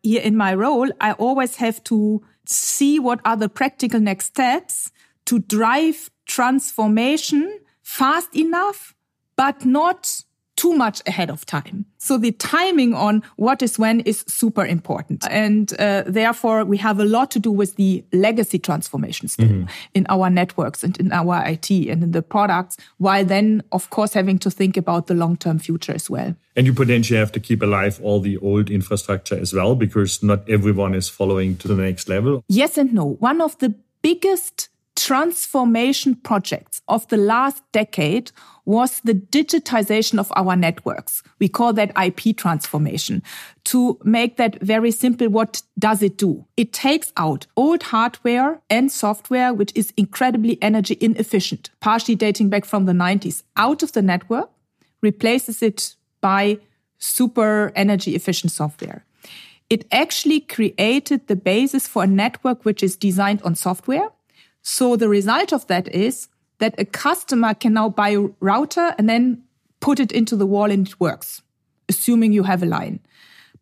here 0.04 0.22
in 0.22 0.38
my 0.38 0.54
role, 0.54 0.92
I 1.02 1.14
always 1.14 1.56
have 1.56 1.84
to 1.86 2.22
see 2.52 3.00
what 3.00 3.20
are 3.26 3.38
the 3.38 3.50
practical 3.50 4.00
next 4.00 4.28
steps 4.28 4.92
to 5.26 5.40
drive 5.40 6.10
transformation 6.26 7.60
fast 7.84 8.36
enough, 8.36 8.96
but 9.36 9.66
not 9.66 10.24
too 10.60 10.74
much 10.74 11.02
ahead 11.08 11.30
of 11.30 11.46
time. 11.46 11.86
So 12.00 12.18
the 12.18 12.34
timing 12.34 12.94
on 12.94 13.24
what 13.38 13.62
is 13.62 13.80
when 13.80 14.02
is 14.02 14.26
super 14.28 14.66
important. 14.66 15.26
And 15.32 15.72
uh, 15.80 16.04
therefore, 16.06 16.66
we 16.66 16.76
have 16.78 17.00
a 17.00 17.06
lot 17.06 17.32
to 17.32 17.40
do 17.40 17.50
with 17.50 17.78
the 17.78 18.04
legacy 18.12 18.60
transformation 18.60 19.30
still 19.30 19.48
mm 19.48 19.66
-hmm. 19.66 19.94
in 19.94 20.06
our 20.10 20.30
networks 20.30 20.84
and 20.84 20.98
in 20.98 21.12
our 21.14 21.36
IT 21.54 21.70
and 21.92 22.04
in 22.04 22.12
the 22.12 22.22
products, 22.22 22.78
while 22.98 23.26
then, 23.26 23.64
of 23.70 23.90
course, 23.90 24.20
having 24.20 24.40
to 24.40 24.50
think 24.50 24.78
about 24.78 25.08
the 25.08 25.14
long 25.14 25.38
term 25.38 25.60
future 25.60 25.96
as 25.96 26.10
well. 26.10 26.36
And 26.56 26.66
you 26.68 26.74
potentially 26.74 27.20
have 27.20 27.32
to 27.32 27.40
keep 27.40 27.62
alive 27.64 28.04
all 28.04 28.22
the 28.22 28.38
old 28.42 28.70
infrastructure 28.70 29.42
as 29.42 29.52
well, 29.54 29.76
because 29.76 30.26
not 30.26 30.40
everyone 30.50 30.98
is 30.98 31.10
following 31.10 31.58
to 31.58 31.68
the 31.68 31.76
next 31.76 32.08
level. 32.08 32.44
Yes 32.48 32.78
and 32.78 32.92
no. 32.92 33.18
One 33.20 33.44
of 33.44 33.56
the 33.58 33.70
biggest 34.02 34.70
transformation 35.00 36.16
projects 36.16 36.82
of 36.88 37.08
the 37.08 37.18
last 37.18 37.64
decade 37.72 38.32
was 38.66 39.00
the 39.00 39.14
digitization 39.14 40.20
of 40.20 40.32
our 40.36 40.56
networks. 40.56 41.24
We 41.40 41.48
call 41.48 41.74
that 41.74 41.92
IP 41.98 42.36
transformation. 42.36 43.24
To 43.66 43.98
make 44.04 44.36
that 44.38 44.62
very 44.62 44.92
simple, 44.92 45.30
what 45.30 45.62
does 45.78 46.04
it 46.04 46.18
do? 46.18 46.46
It 46.58 46.74
takes 46.74 47.14
out 47.16 47.48
old 47.56 47.84
hardware 47.84 48.62
and 48.70 48.92
software, 48.92 49.54
which 49.54 49.72
is 49.74 49.94
incredibly 49.96 50.62
energy 50.62 50.98
inefficient, 51.00 51.70
partially 51.80 52.16
dating 52.16 52.50
back 52.50 52.66
from 52.66 52.86
the 52.86 52.94
90s, 52.94 53.44
out 53.56 53.82
of 53.82 53.94
the 53.94 54.02
network, 54.02 54.50
replaces 55.02 55.64
it 55.64 55.96
by 56.20 56.60
super 56.98 57.72
energy 57.76 58.16
efficient 58.16 58.52
software. 58.52 59.06
It 59.70 59.86
actually 59.92 60.42
created 60.42 61.28
the 61.28 61.36
basis 61.36 61.88
for 61.88 62.04
a 62.04 62.08
network 62.08 62.66
which 62.66 62.84
is 62.84 62.98
designed 62.98 63.42
on 63.44 63.56
software 63.56 64.10
so 64.62 64.96
the 64.96 65.10
result 65.10 65.54
of 65.54 65.68
that 65.68 65.88
is 65.94 66.28
that 66.60 66.76
a 66.78 66.86
customer 66.86 67.54
can 67.54 67.74
now 67.74 67.90
buy 67.90 68.10
a 68.10 68.28
router 68.40 68.94
and 68.98 69.10
then 69.10 69.44
put 69.80 70.00
it 70.00 70.12
into 70.12 70.36
the 70.36 70.46
wall 70.46 70.70
and 70.70 70.88
it 70.88 71.00
works, 71.00 71.42
assuming 71.88 72.34
you 72.34 72.44
have 72.44 72.62
a 72.62 72.66
line. 72.66 73.00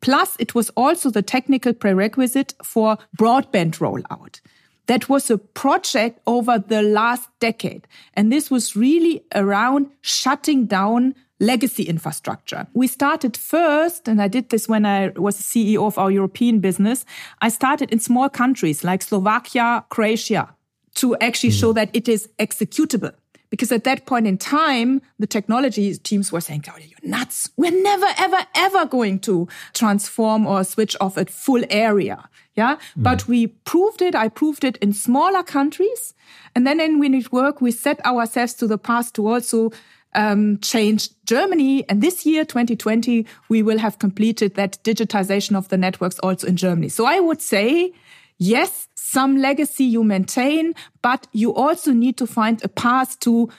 Plus, 0.01 0.35
it 0.39 0.53
was 0.53 0.69
also 0.71 1.09
the 1.09 1.21
technical 1.21 1.73
prerequisite 1.73 2.53
for 2.63 2.97
broadband 3.17 3.77
rollout. 3.77 4.41
That 4.87 5.09
was 5.09 5.29
a 5.29 5.37
project 5.37 6.19
over 6.25 6.59
the 6.59 6.81
last 6.81 7.29
decade. 7.39 7.87
And 8.13 8.31
this 8.31 8.49
was 8.49 8.75
really 8.75 9.23
around 9.35 9.89
shutting 10.01 10.65
down 10.65 11.13
legacy 11.39 11.83
infrastructure. 11.83 12.67
We 12.73 12.87
started 12.87 13.37
first, 13.37 14.07
and 14.07 14.21
I 14.21 14.27
did 14.27 14.49
this 14.49 14.67
when 14.67 14.85
I 14.85 15.09
was 15.09 15.39
CEO 15.39 15.85
of 15.85 15.97
our 15.97 16.09
European 16.09 16.59
business. 16.59 17.05
I 17.41 17.49
started 17.49 17.91
in 17.91 17.99
small 17.99 18.29
countries 18.29 18.83
like 18.83 19.01
Slovakia, 19.01 19.85
Croatia, 19.89 20.55
to 20.97 21.15
actually 21.17 21.51
mm. 21.51 21.59
show 21.59 21.73
that 21.73 21.89
it 21.93 22.07
is 22.07 22.29
executable. 22.39 23.13
Because 23.49 23.71
at 23.71 23.85
that 23.85 24.05
point 24.05 24.27
in 24.27 24.37
time, 24.37 25.01
the 25.19 25.27
technology 25.27 25.95
teams 25.95 26.33
were 26.33 26.41
saying, 26.41 26.61
Claudia, 26.61 26.87
you're 26.87 27.09
nuts. 27.09 27.49
We're 27.55 27.71
never, 27.71 28.07
ever, 28.17 28.45
ever 28.55 28.85
going 28.85 29.19
to 29.19 29.47
transform 29.73 30.45
or 30.45 30.65
switch 30.65 30.97
off 30.99 31.15
a 31.15 31.25
full 31.25 31.63
area. 31.69 32.27
Yeah. 32.55 32.75
Mm. 32.75 33.03
But 33.03 33.27
we 33.27 33.47
proved 33.47 34.01
it. 34.01 34.15
I 34.15 34.27
proved 34.27 34.65
it 34.65 34.75
in 34.77 34.91
smaller 34.91 35.43
countries. 35.43 36.13
And 36.55 36.67
then 36.67 36.81
in 36.81 36.99
Winit 36.99 37.31
Work, 37.31 37.61
we 37.61 37.71
set 37.71 38.05
ourselves 38.05 38.53
to 38.55 38.67
the 38.67 38.77
path 38.77 39.13
to 39.13 39.27
also 39.27 39.71
um, 40.13 40.59
change 40.59 41.09
Germany. 41.25 41.87
And 41.87 42.01
this 42.01 42.25
year, 42.25 42.43
2020, 42.43 43.25
we 43.47 43.63
will 43.63 43.77
have 43.77 43.99
completed 43.99 44.55
that 44.55 44.83
digitization 44.83 45.55
of 45.55 45.69
the 45.69 45.77
networks 45.77 46.19
also 46.19 46.47
in 46.47 46.57
Germany. 46.57 46.89
So 46.89 47.05
I 47.05 47.21
would 47.21 47.41
say, 47.41 47.93
yes, 48.37 48.87
some 48.95 49.37
legacy 49.37 49.83
you 49.83 50.03
maintain, 50.03 50.73
but 51.01 51.27
you 51.31 51.53
also 51.53 51.91
need 51.91 52.17
to 52.17 52.27
find 52.27 52.63
a 52.63 52.67
path 52.67 53.19
to 53.19 53.49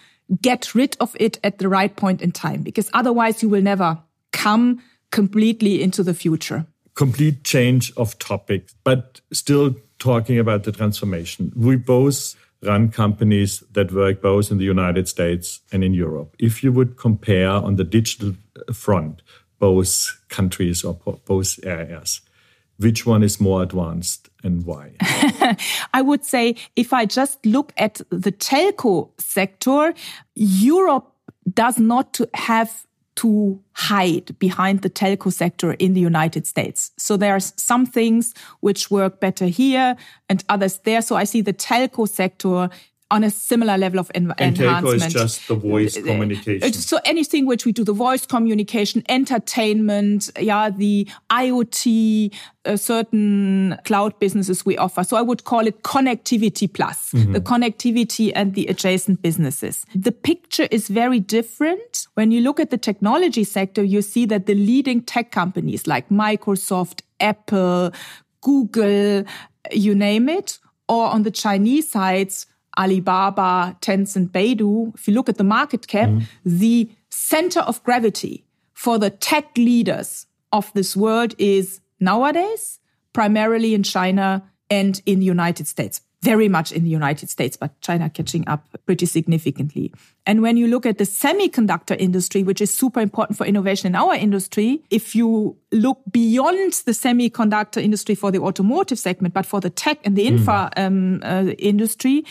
get 0.43 0.75
rid 0.75 0.97
of 1.01 1.17
it 1.19 1.39
at 1.43 1.59
the 1.59 1.69
right 1.69 1.97
point 1.97 2.21
in 2.21 2.33
time, 2.33 2.63
because 2.63 2.91
otherwise 2.93 3.43
you 3.43 3.49
will 3.49 3.63
never 3.63 3.99
come 4.33 4.83
completely 5.11 5.83
into 5.83 6.03
the 6.03 6.15
future. 6.15 6.67
Complete 6.95 7.45
change 7.45 7.93
of 7.97 8.19
topic, 8.19 8.69
but 8.85 9.21
still 9.33 9.75
talking 9.99 10.39
about 10.39 10.65
the 10.65 10.73
transformation. 10.73 11.53
We 11.57 11.77
both 11.77 12.35
run 12.63 12.91
companies 12.91 13.63
that 13.73 13.93
work 13.93 14.21
both 14.21 14.51
in 14.51 14.59
the 14.59 14.65
United 14.65 15.09
States 15.09 15.61
and 15.73 15.85
in 15.85 15.95
Europe. 15.95 16.35
If 16.39 16.63
you 16.63 16.73
would 16.73 16.97
compare 16.97 17.51
on 17.51 17.77
the 17.77 17.85
digital 17.85 18.35
front 18.73 19.23
both 19.59 20.21
countries 20.29 20.85
or 20.85 20.95
both 20.95 21.59
areas, 21.65 22.21
which 22.79 23.05
one 23.05 23.23
is 23.23 23.41
more 23.41 23.63
advanced 23.63 24.29
and 24.43 24.65
why? 24.65 24.93
I 25.93 26.03
would 26.03 26.25
say 26.25 26.57
if 26.77 26.93
I 26.93 27.07
just 27.07 27.45
look 27.45 27.73
at 27.77 28.01
the 28.11 28.33
telco 28.33 29.11
sector, 29.19 29.95
Europe 30.35 31.13
does 31.53 31.79
not 31.79 32.21
have 32.35 32.87
to 33.17 33.61
hide 33.73 34.39
behind 34.39 34.83
the 34.83 34.91
telco 34.91 35.33
sector 35.33 35.73
in 35.73 35.93
the 35.95 36.01
United 36.01 36.47
States. 36.47 36.93
So 36.99 37.17
there 37.17 37.35
are 37.35 37.41
some 37.41 37.85
things 37.85 38.33
which 38.61 38.93
work 38.93 39.19
better 39.19 39.47
here 39.47 39.97
and 40.29 40.45
others 40.49 40.79
there. 40.85 41.03
So 41.03 41.17
I 41.17 41.25
see 41.25 41.41
the 41.41 41.53
telco 41.53 42.09
sector 42.09 42.71
on 43.11 43.25
a 43.25 43.31
similar 43.31 43.79
level 43.79 43.99
of 43.99 44.11
en- 44.15 44.35
and 44.39 44.59
enhancement. 44.59 45.03
is 45.03 45.13
just 45.13 45.49
the 45.49 45.55
voice 45.55 45.97
uh, 45.97 46.01
uh, 46.01 46.05
communication. 46.05 46.73
So 46.73 46.99
anything 47.05 47.47
which 47.47 47.65
we 47.65 47.73
do, 47.73 47.85
the 47.85 47.93
voice 47.93 48.27
communication, 48.27 49.03
entertainment, 49.09 50.31
yeah, 50.39 50.71
the 50.71 51.09
IoT, 51.31 52.35
uh, 52.67 52.77
certain 52.77 53.79
cloud 53.85 54.19
businesses 54.19 54.67
we 54.67 54.77
offer. 54.77 55.05
So 55.05 55.17
I 55.17 55.23
would 55.23 55.45
call 55.45 55.67
it 55.67 55.83
connectivity 55.83 56.73
plus, 56.73 57.13
mm-hmm. 57.13 57.33
the 57.33 57.41
connectivity 57.41 58.31
and 58.35 58.55
the 58.55 58.67
adjacent 58.67 59.23
businesses. 59.23 59.87
The 59.95 60.13
picture 60.13 60.69
is 60.71 60.89
very 60.89 61.21
different. 61.21 62.07
When 62.15 62.31
you 62.31 62.43
look 62.43 62.61
at 62.61 62.71
the 62.71 62.79
technology 62.79 63.45
sector, 63.45 63.83
you 63.83 64.03
see 64.03 64.27
that 64.27 64.47
the 64.47 64.55
leading 64.55 65.01
tech 65.01 65.31
companies 65.31 65.87
like 65.87 66.11
Microsoft, 66.11 67.01
Apple, 67.21 67.93
Google, 68.43 69.25
you 69.73 69.95
name 69.95 70.29
it, 70.29 70.59
or 70.89 71.07
on 71.07 71.23
the 71.23 71.31
Chinese 71.31 71.91
sides, 71.91 72.47
Alibaba, 72.79 73.77
Tencent, 73.81 74.31
Baidu, 74.31 74.95
if 74.95 75.09
you 75.09 75.15
look 75.15 75.29
at 75.29 75.37
the 75.37 75.45
market 75.45 75.89
cap, 75.89 76.09
mm. 76.09 76.23
the 76.45 76.89
center 77.11 77.61
of 77.61 77.83
gravity 77.83 78.45
for 78.73 78.99
the 78.99 79.11
tech 79.11 79.57
leaders 79.57 80.27
of 80.53 80.73
this 80.75 80.97
world 80.97 81.35
is 81.39 81.81
nowadays 81.99 82.79
primarily 83.13 83.75
in 83.75 83.83
China 83.83 84.49
and 84.71 85.03
in 85.07 85.19
the 85.19 85.27
United 85.27 85.67
States 85.67 86.01
very 86.23 86.49
much 86.49 86.73
in 86.73 86.83
the 86.83 86.91
United 86.91 87.31
States, 87.31 87.57
but 87.57 87.81
China 87.81 88.11
catching 88.11 88.47
up 88.49 88.67
pretty 88.87 89.07
significantly. 89.07 89.93
And 90.27 90.43
when 90.43 90.57
you 90.57 90.67
look 90.67 90.85
at 90.85 90.99
the 90.99 91.05
semiconductor 91.05 91.97
industry, 91.99 92.43
which 92.43 92.61
is 92.61 92.75
super 92.75 93.01
important 93.01 93.39
for 93.39 93.47
innovation 93.47 93.87
in 93.89 93.95
our 93.95 94.15
industry, 94.15 94.83
if 94.91 95.15
you 95.15 95.57
look 95.71 96.01
beyond 96.11 96.73
the 96.87 96.93
semiconductor 96.93 97.81
industry 97.81 98.15
for 98.17 98.33
the 98.33 98.41
automotive 98.41 98.99
segment, 98.99 99.33
but 99.33 99.47
for 99.47 99.61
the 99.61 99.71
tech 99.71 100.01
and 100.05 100.17
the 100.17 100.27
hmm. 100.27 100.37
infra 100.37 100.71
mm. 100.77 100.87
um, 100.87 101.21
uh, 101.23 101.53
industry, 101.59 102.25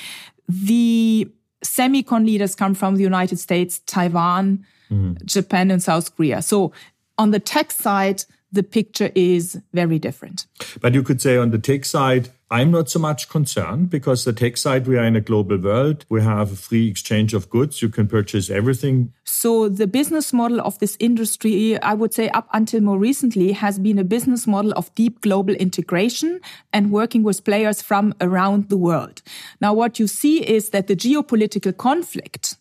the 0.48 1.30
semicon 1.64 2.26
leaders 2.26 2.56
come 2.56 2.74
from 2.74 2.96
the 2.96 3.04
United 3.04 3.40
States, 3.40 3.80
Taiwan, 3.86 4.66
mm. 4.90 5.24
Japan, 5.26 5.72
and 5.72 5.82
South 5.82 6.16
Korea. 6.16 6.42
So 6.42 6.72
on 7.18 7.32
the 7.32 7.40
tech 7.40 7.72
side, 7.72 8.24
the 8.52 8.64
picture 8.64 9.12
is 9.16 9.60
very 9.74 10.00
different. 10.00 10.48
But 10.82 10.94
you 10.94 11.04
could 11.04 11.22
say 11.22 11.38
on 11.38 11.52
the 11.52 11.58
tech 11.58 11.86
side, 11.86 12.30
I'm 12.50 12.72
not 12.72 12.90
so 12.90 13.00
much 13.00 13.28
concerned 13.28 13.90
because 13.90 14.24
the 14.24 14.32
tech 14.32 14.56
side, 14.56 14.88
we 14.88 14.98
are 14.98 15.04
in 15.04 15.18
a 15.18 15.22
global 15.22 15.58
world. 15.58 16.06
We 16.08 16.22
have 16.22 16.54
a 16.54 16.56
free 16.56 16.88
exchange 16.88 17.34
of 17.34 17.50
goods. 17.50 17.82
You 17.82 17.90
can 17.90 18.08
purchase 18.08 18.50
everything. 18.50 19.12
So 19.26 19.68
the 19.68 19.86
business 19.86 20.32
model 20.32 20.62
of 20.62 20.80
this 20.80 20.96
industry, 21.02 21.78
I 21.82 21.94
would 21.94 22.14
say 22.14 22.30
up 22.30 22.48
until 22.54 22.80
more 22.80 22.98
recently, 22.98 23.52
has 23.52 23.80
been 23.80 24.00
a 24.00 24.06
business 24.06 24.48
model 24.48 24.72
of 24.78 24.94
deep 24.96 25.20
global 25.20 25.56
integration 25.56 26.40
and 26.72 26.90
working 26.90 27.22
with 27.22 27.44
players 27.44 27.82
from 27.82 28.14
around 28.22 28.70
the 28.70 28.78
world. 28.78 29.22
Now, 29.60 29.74
what 29.74 30.00
you 30.00 30.08
see 30.08 30.40
is 30.40 30.70
that 30.70 30.88
the 30.88 30.96
geopolitical 30.96 31.76
conflict 31.76 32.56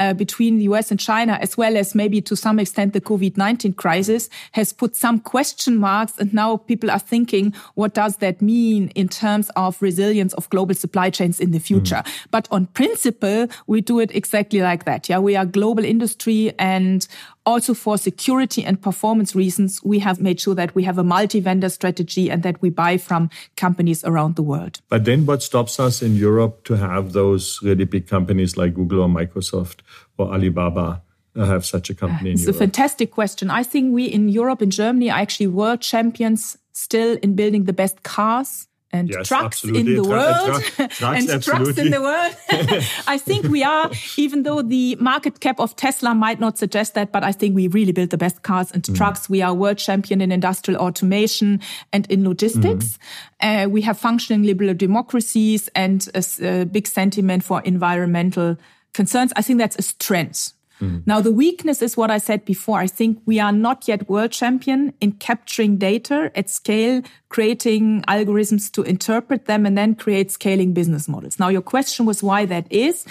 uh, 0.00 0.14
between 0.14 0.58
the 0.58 0.64
US 0.64 0.90
and 0.90 0.98
China, 0.98 1.38
as 1.40 1.56
well 1.56 1.76
as 1.76 1.94
maybe 1.94 2.20
to 2.22 2.34
some 2.34 2.58
extent 2.58 2.94
the 2.94 3.00
COVID-19 3.00 3.76
crisis 3.76 4.28
has 4.52 4.72
put 4.72 4.96
some 4.96 5.20
question 5.20 5.76
marks. 5.76 6.18
And 6.18 6.32
now 6.34 6.56
people 6.56 6.90
are 6.90 6.98
thinking, 6.98 7.54
what 7.74 7.94
does 7.94 8.16
that 8.16 8.42
mean 8.42 8.88
in 8.96 9.08
terms 9.08 9.50
of 9.56 9.80
resilience 9.80 10.32
of 10.34 10.48
global 10.50 10.74
supply 10.74 11.10
chains 11.10 11.38
in 11.38 11.52
the 11.52 11.60
future? 11.60 12.02
Mm. 12.04 12.26
But 12.30 12.48
on 12.50 12.66
principle, 12.66 13.46
we 13.66 13.82
do 13.82 14.00
it 14.00 14.10
exactly 14.14 14.60
like 14.60 14.86
that. 14.86 15.08
Yeah. 15.08 15.18
We 15.18 15.36
are 15.36 15.44
global 15.44 15.84
industry 15.84 16.52
and 16.58 17.06
also 17.46 17.74
for 17.74 17.96
security 17.96 18.64
and 18.64 18.80
performance 18.80 19.34
reasons, 19.34 19.82
we 19.82 19.98
have 20.00 20.20
made 20.20 20.40
sure 20.40 20.54
that 20.54 20.74
we 20.74 20.84
have 20.84 20.98
a 20.98 21.04
multi-vendor 21.04 21.68
strategy 21.68 22.30
and 22.30 22.42
that 22.42 22.60
we 22.62 22.70
buy 22.70 22.96
from 22.96 23.30
companies 23.56 24.04
around 24.04 24.36
the 24.36 24.42
world. 24.42 24.80
But 24.88 25.04
then 25.04 25.26
what 25.26 25.42
stops 25.42 25.80
us 25.80 26.02
in 26.02 26.16
Europe 26.16 26.64
to 26.64 26.74
have 26.74 27.12
those 27.12 27.60
really 27.62 27.84
big 27.84 28.06
companies 28.06 28.56
like 28.56 28.74
Google 28.74 29.02
or 29.02 29.08
Microsoft 29.08 29.80
or 30.18 30.32
Alibaba 30.32 31.02
uh, 31.36 31.44
have 31.46 31.64
such 31.64 31.90
a 31.90 31.94
company 31.94 32.32
it's 32.32 32.42
Europe? 32.42 32.56
a 32.56 32.58
fantastic 32.58 33.10
question. 33.10 33.50
I 33.50 33.62
think 33.62 33.94
we 33.94 34.04
in 34.04 34.28
Europe, 34.28 34.62
in 34.62 34.70
Germany, 34.70 35.10
are 35.10 35.18
actually 35.18 35.46
world 35.46 35.80
champions 35.80 36.56
still 36.72 37.18
in 37.22 37.34
building 37.34 37.64
the 37.64 37.72
best 37.72 38.02
cars 38.02 38.66
and 38.92 39.08
yes, 39.08 39.28
trucks 39.28 39.64
absolutely. 39.64 39.80
in 39.80 40.02
the 40.02 40.08
world 40.08 40.62
trucks, 40.64 41.02
and 41.02 41.30
absolutely. 41.30 41.40
trucks 41.40 41.78
in 41.78 41.90
the 41.90 42.02
world. 42.02 42.34
I 43.06 43.18
think 43.18 43.46
we 43.46 43.62
are, 43.62 43.90
even 44.16 44.42
though 44.42 44.62
the 44.62 44.96
market 44.96 45.40
cap 45.40 45.60
of 45.60 45.76
Tesla 45.76 46.14
might 46.14 46.40
not 46.40 46.58
suggest 46.58 46.94
that, 46.94 47.12
but 47.12 47.22
I 47.22 47.32
think 47.32 47.54
we 47.54 47.68
really 47.68 47.92
build 47.92 48.10
the 48.10 48.18
best 48.18 48.42
cars 48.42 48.70
and 48.72 48.82
mm. 48.82 48.96
trucks. 48.96 49.28
We 49.28 49.42
are 49.42 49.54
world 49.54 49.78
champion 49.78 50.20
in 50.20 50.32
industrial 50.32 50.80
automation 50.80 51.60
and 51.92 52.10
in 52.10 52.24
logistics. 52.24 52.98
Mm. 53.40 53.66
Uh, 53.66 53.68
we 53.68 53.82
have 53.82 53.98
functioning 53.98 54.42
liberal 54.42 54.74
democracies 54.74 55.68
and 55.74 56.08
a, 56.14 56.24
a 56.42 56.64
big 56.64 56.86
sentiment 56.86 57.44
for 57.44 57.60
environmental 57.62 58.56
concerns. 58.92 59.32
I 59.36 59.42
think 59.42 59.58
that's 59.58 59.78
a 59.78 59.82
strength. 59.82 60.52
Mm. 60.80 61.06
Now, 61.06 61.20
the 61.20 61.32
weakness 61.32 61.82
is 61.82 61.96
what 61.96 62.10
I 62.10 62.18
said 62.18 62.44
before. 62.44 62.78
I 62.78 62.86
think 62.86 63.20
we 63.26 63.38
are 63.38 63.52
not 63.52 63.86
yet 63.86 64.08
world 64.08 64.32
champion 64.32 64.92
in 65.00 65.12
capturing 65.12 65.76
data 65.76 66.32
at 66.34 66.48
scale, 66.48 67.02
creating 67.28 68.02
algorithms 68.08 68.70
to 68.72 68.82
interpret 68.82 69.46
them 69.46 69.66
and 69.66 69.76
then 69.76 69.94
create 69.94 70.30
scaling 70.30 70.72
business 70.72 71.08
models. 71.08 71.38
Now, 71.38 71.48
your 71.48 71.62
question 71.62 72.06
was 72.06 72.22
why 72.22 72.46
that 72.46 72.70
is. 72.70 73.06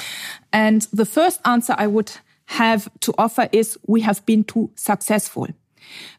And 0.51 0.81
the 0.91 1.05
first 1.05 1.39
answer 1.45 1.75
I 1.77 1.87
would 1.87 2.11
have 2.45 2.89
to 3.01 3.13
offer 3.17 3.47
is 3.51 3.77
we 3.85 4.01
have 4.01 4.25
been 4.25 4.43
too 4.43 4.71
successful. 4.75 5.47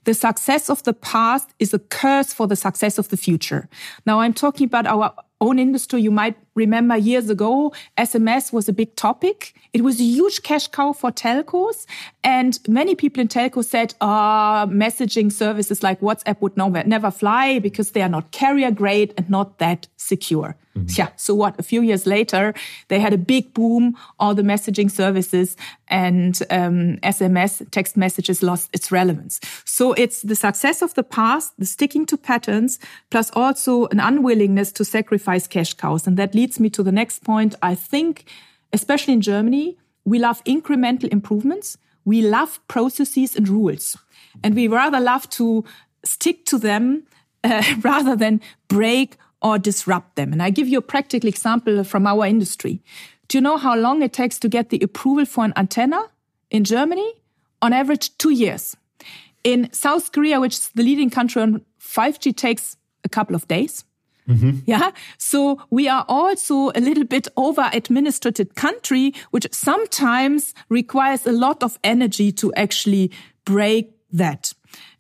The 0.05 0.15
success 0.15 0.71
of 0.71 0.83
the 0.85 0.93
past 0.93 1.51
is 1.59 1.75
a 1.75 1.79
curse 1.79 2.33
for 2.33 2.47
the 2.47 2.57
success 2.57 2.99
of 2.99 3.09
the 3.09 3.17
future. 3.17 3.69
Now 4.07 4.21
I'm 4.21 4.33
talking 4.33 4.67
about 4.67 4.87
our 4.87 5.15
own 5.41 5.59
industry. 5.59 6.03
You 6.03 6.11
might 6.11 6.37
remember 6.61 6.97
years 6.97 7.29
ago, 7.31 7.73
SMS 7.99 8.53
was 8.53 8.69
a 8.69 8.73
big 8.73 8.95
topic. 8.95 9.55
It 9.73 9.83
was 9.83 10.01
a 10.01 10.05
huge 10.05 10.43
cash 10.43 10.69
cow 10.69 10.93
for 10.93 11.11
telcos. 11.11 11.87
And 12.23 12.59
many 12.69 12.95
people 12.95 13.21
in 13.21 13.29
telco 13.29 13.65
said, 13.65 13.95
ah, 14.01 14.65
oh, 14.65 14.69
messaging 14.69 15.33
services 15.33 15.83
like 15.83 16.01
WhatsApp 16.01 16.41
would 16.41 16.57
never 16.57 17.11
fly 17.11 17.59
because 17.59 17.93
they 17.93 18.03
are 18.03 18.09
not 18.09 18.31
carrier 18.31 18.71
grade 18.71 19.15
and 19.17 19.29
not 19.29 19.59
that 19.59 19.89
secure. 19.97 20.57
Mm-hmm. 20.77 20.87
Yeah. 20.97 21.09
So 21.17 21.35
what? 21.35 21.59
A 21.59 21.63
few 21.63 21.83
years 21.83 22.07
later, 22.07 22.55
they 22.89 23.01
had 23.01 23.13
a 23.13 23.19
big 23.19 23.53
boom. 23.55 23.97
All 24.21 24.35
the 24.35 24.43
messaging 24.43 24.91
services 24.91 25.57
and 25.89 26.41
um, 26.51 26.99
SMS 27.03 27.69
text 27.71 27.97
messages 27.97 28.43
lost 28.43 28.71
its 28.73 28.93
relevance. 28.93 29.41
So 29.65 29.93
it's 29.95 30.23
the 30.23 30.37
success 30.37 30.81
of 30.81 30.95
the 30.95 31.03
past, 31.03 31.55
the 31.59 31.67
sticking 31.67 32.07
to 32.07 32.17
patterns, 32.17 32.79
plus 33.11 33.31
also 33.35 33.87
an 33.87 33.99
unwillingness 33.99 34.71
to 34.73 34.85
sacrifice 34.85 35.49
cash 35.49 35.75
cows. 35.75 36.07
And 36.07 36.17
that 36.17 36.35
leads 36.51 36.59
me 36.59 36.71
to 36.71 36.83
the 36.83 36.93
next 36.93 37.23
point. 37.23 37.55
I 37.63 37.77
think, 37.77 38.25
especially 38.73 39.15
in 39.15 39.21
Germany, 39.21 39.77
we 40.05 40.19
love 40.19 40.43
incremental 40.45 41.09
improvements. 41.13 41.79
We 42.05 42.23
love 42.23 42.59
processes 42.67 43.37
and 43.37 43.49
rules. 43.49 43.97
And 44.43 44.55
we 44.57 44.67
rather 44.67 44.99
love 44.99 45.29
to 45.31 45.65
stick 46.05 46.45
to 46.47 46.59
them 46.59 47.05
uh, 47.45 47.63
rather 47.83 48.17
than 48.17 48.41
break 48.69 49.17
or 49.41 49.59
disrupt 49.59 50.17
them. 50.17 50.33
And 50.33 50.43
I 50.43 50.51
give 50.51 50.69
you 50.69 50.79
a 50.79 50.83
practical 50.83 51.29
example 51.29 51.85
from 51.85 52.07
our 52.07 52.27
industry. 52.27 52.83
Do 53.29 53.39
you 53.39 53.43
know 53.43 53.57
how 53.57 53.77
long 53.77 54.03
it 54.03 54.13
takes 54.13 54.39
to 54.41 54.49
get 54.49 54.71
the 54.71 54.81
approval 54.83 55.27
for 55.27 55.45
an 55.45 55.53
antenna 55.57 56.03
in 56.51 56.65
Germany? 56.65 57.13
On 57.63 57.73
average, 57.73 58.17
two 58.19 58.31
years. 58.31 58.77
In 59.45 59.73
South 59.73 60.13
Korea, 60.13 60.41
which 60.41 60.55
is 60.55 60.69
the 60.75 60.83
leading 60.83 61.11
country 61.11 61.43
on 61.43 61.63
5G, 61.81 62.37
takes 62.37 62.77
a 63.05 63.09
couple 63.09 63.37
of 63.37 63.47
days. 63.47 63.85
Mm-hmm. 64.31 64.61
Yeah. 64.67 64.93
So 65.19 65.61
we 65.71 65.89
are 65.89 66.05
also 66.09 66.71
a 66.71 66.81
little 66.81 67.05
bit 67.05 67.27
over 67.37 67.69
administrated 67.73 68.55
country, 68.55 69.13
which 69.33 69.47
sometimes 69.53 70.55
requires 70.69 71.27
a 71.27 71.33
lot 71.33 71.63
of 71.63 71.79
energy 71.83 72.31
to 72.33 72.55
actually 72.55 73.11
break 73.45 73.93
that. 74.13 74.53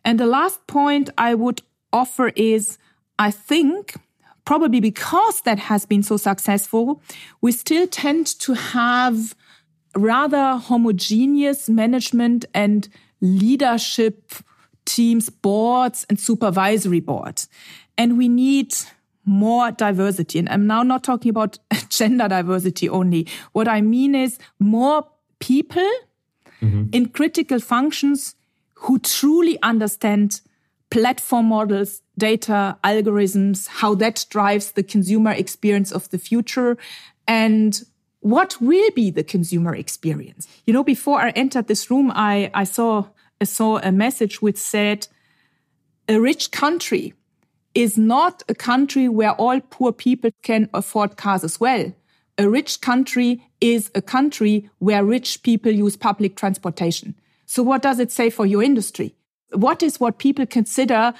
And 0.04 0.18
the 0.18 0.26
last 0.26 0.66
point 0.66 1.10
I 1.16 1.34
would 1.34 1.62
offer 1.92 2.28
is 2.34 2.78
I 3.18 3.30
think 3.30 3.94
probably 4.44 4.80
because 4.80 5.42
that 5.42 5.58
has 5.58 5.86
been 5.86 6.02
so 6.02 6.16
successful, 6.16 7.00
we 7.40 7.52
still 7.52 7.86
tend 7.86 8.26
to 8.40 8.54
have 8.54 9.36
rather 9.96 10.56
homogeneous 10.56 11.68
management 11.68 12.46
and 12.54 12.88
leadership 13.20 14.32
teams, 14.86 15.28
boards 15.30 16.06
and 16.08 16.18
supervisory 16.18 17.00
boards. 17.00 17.48
And 17.98 18.16
we 18.16 18.28
need 18.28 18.74
more 19.24 19.70
diversity. 19.70 20.38
And 20.38 20.48
I'm 20.48 20.66
now 20.66 20.82
not 20.82 21.04
talking 21.04 21.30
about 21.30 21.58
gender 21.88 22.28
diversity 22.28 22.88
only. 22.88 23.26
What 23.52 23.68
I 23.68 23.80
mean 23.80 24.14
is 24.14 24.38
more 24.58 25.06
people 25.38 25.90
mm-hmm. 26.60 26.84
in 26.92 27.08
critical 27.08 27.60
functions 27.60 28.34
who 28.74 28.98
truly 28.98 29.58
understand 29.62 30.40
platform 30.90 31.46
models, 31.46 32.02
data, 32.18 32.76
algorithms, 32.82 33.68
how 33.68 33.94
that 33.94 34.26
drives 34.30 34.72
the 34.72 34.82
consumer 34.82 35.30
experience 35.30 35.92
of 35.92 36.08
the 36.10 36.18
future 36.18 36.76
and 37.28 37.82
what 38.20 38.60
will 38.60 38.90
be 38.90 39.10
the 39.10 39.22
consumer 39.22 39.74
experience. 39.74 40.46
You 40.66 40.72
know, 40.72 40.84
before 40.84 41.20
I 41.20 41.30
entered 41.30 41.68
this 41.68 41.90
room, 41.90 42.10
I, 42.14 42.50
I 42.52 42.64
saw, 42.64 43.06
I 43.40 43.44
saw 43.44 43.78
a 43.78 43.92
message 43.92 44.42
which 44.42 44.58
said, 44.58 45.06
a 46.08 46.20
rich 46.20 46.50
country 46.50 47.14
is 47.74 47.96
not 47.96 48.42
a 48.48 48.54
country 48.54 49.08
where 49.08 49.32
all 49.32 49.60
poor 49.60 49.92
people 49.92 50.30
can 50.42 50.68
afford 50.74 51.16
cars 51.16 51.44
as 51.44 51.60
well. 51.60 51.92
A 52.38 52.48
rich 52.48 52.80
country 52.80 53.42
is 53.60 53.90
a 53.94 54.02
country 54.02 54.68
where 54.78 55.04
rich 55.04 55.42
people 55.42 55.70
use 55.72 55.96
public 55.96 56.36
transportation. 56.36 57.14
So 57.46 57.62
what 57.62 57.82
does 57.82 57.98
it 57.98 58.10
say 58.10 58.30
for 58.30 58.46
your 58.46 58.62
industry? 58.62 59.14
what 59.52 59.82
is 59.82 60.00
what 60.00 60.18
people 60.18 60.46
consider 60.46 61.12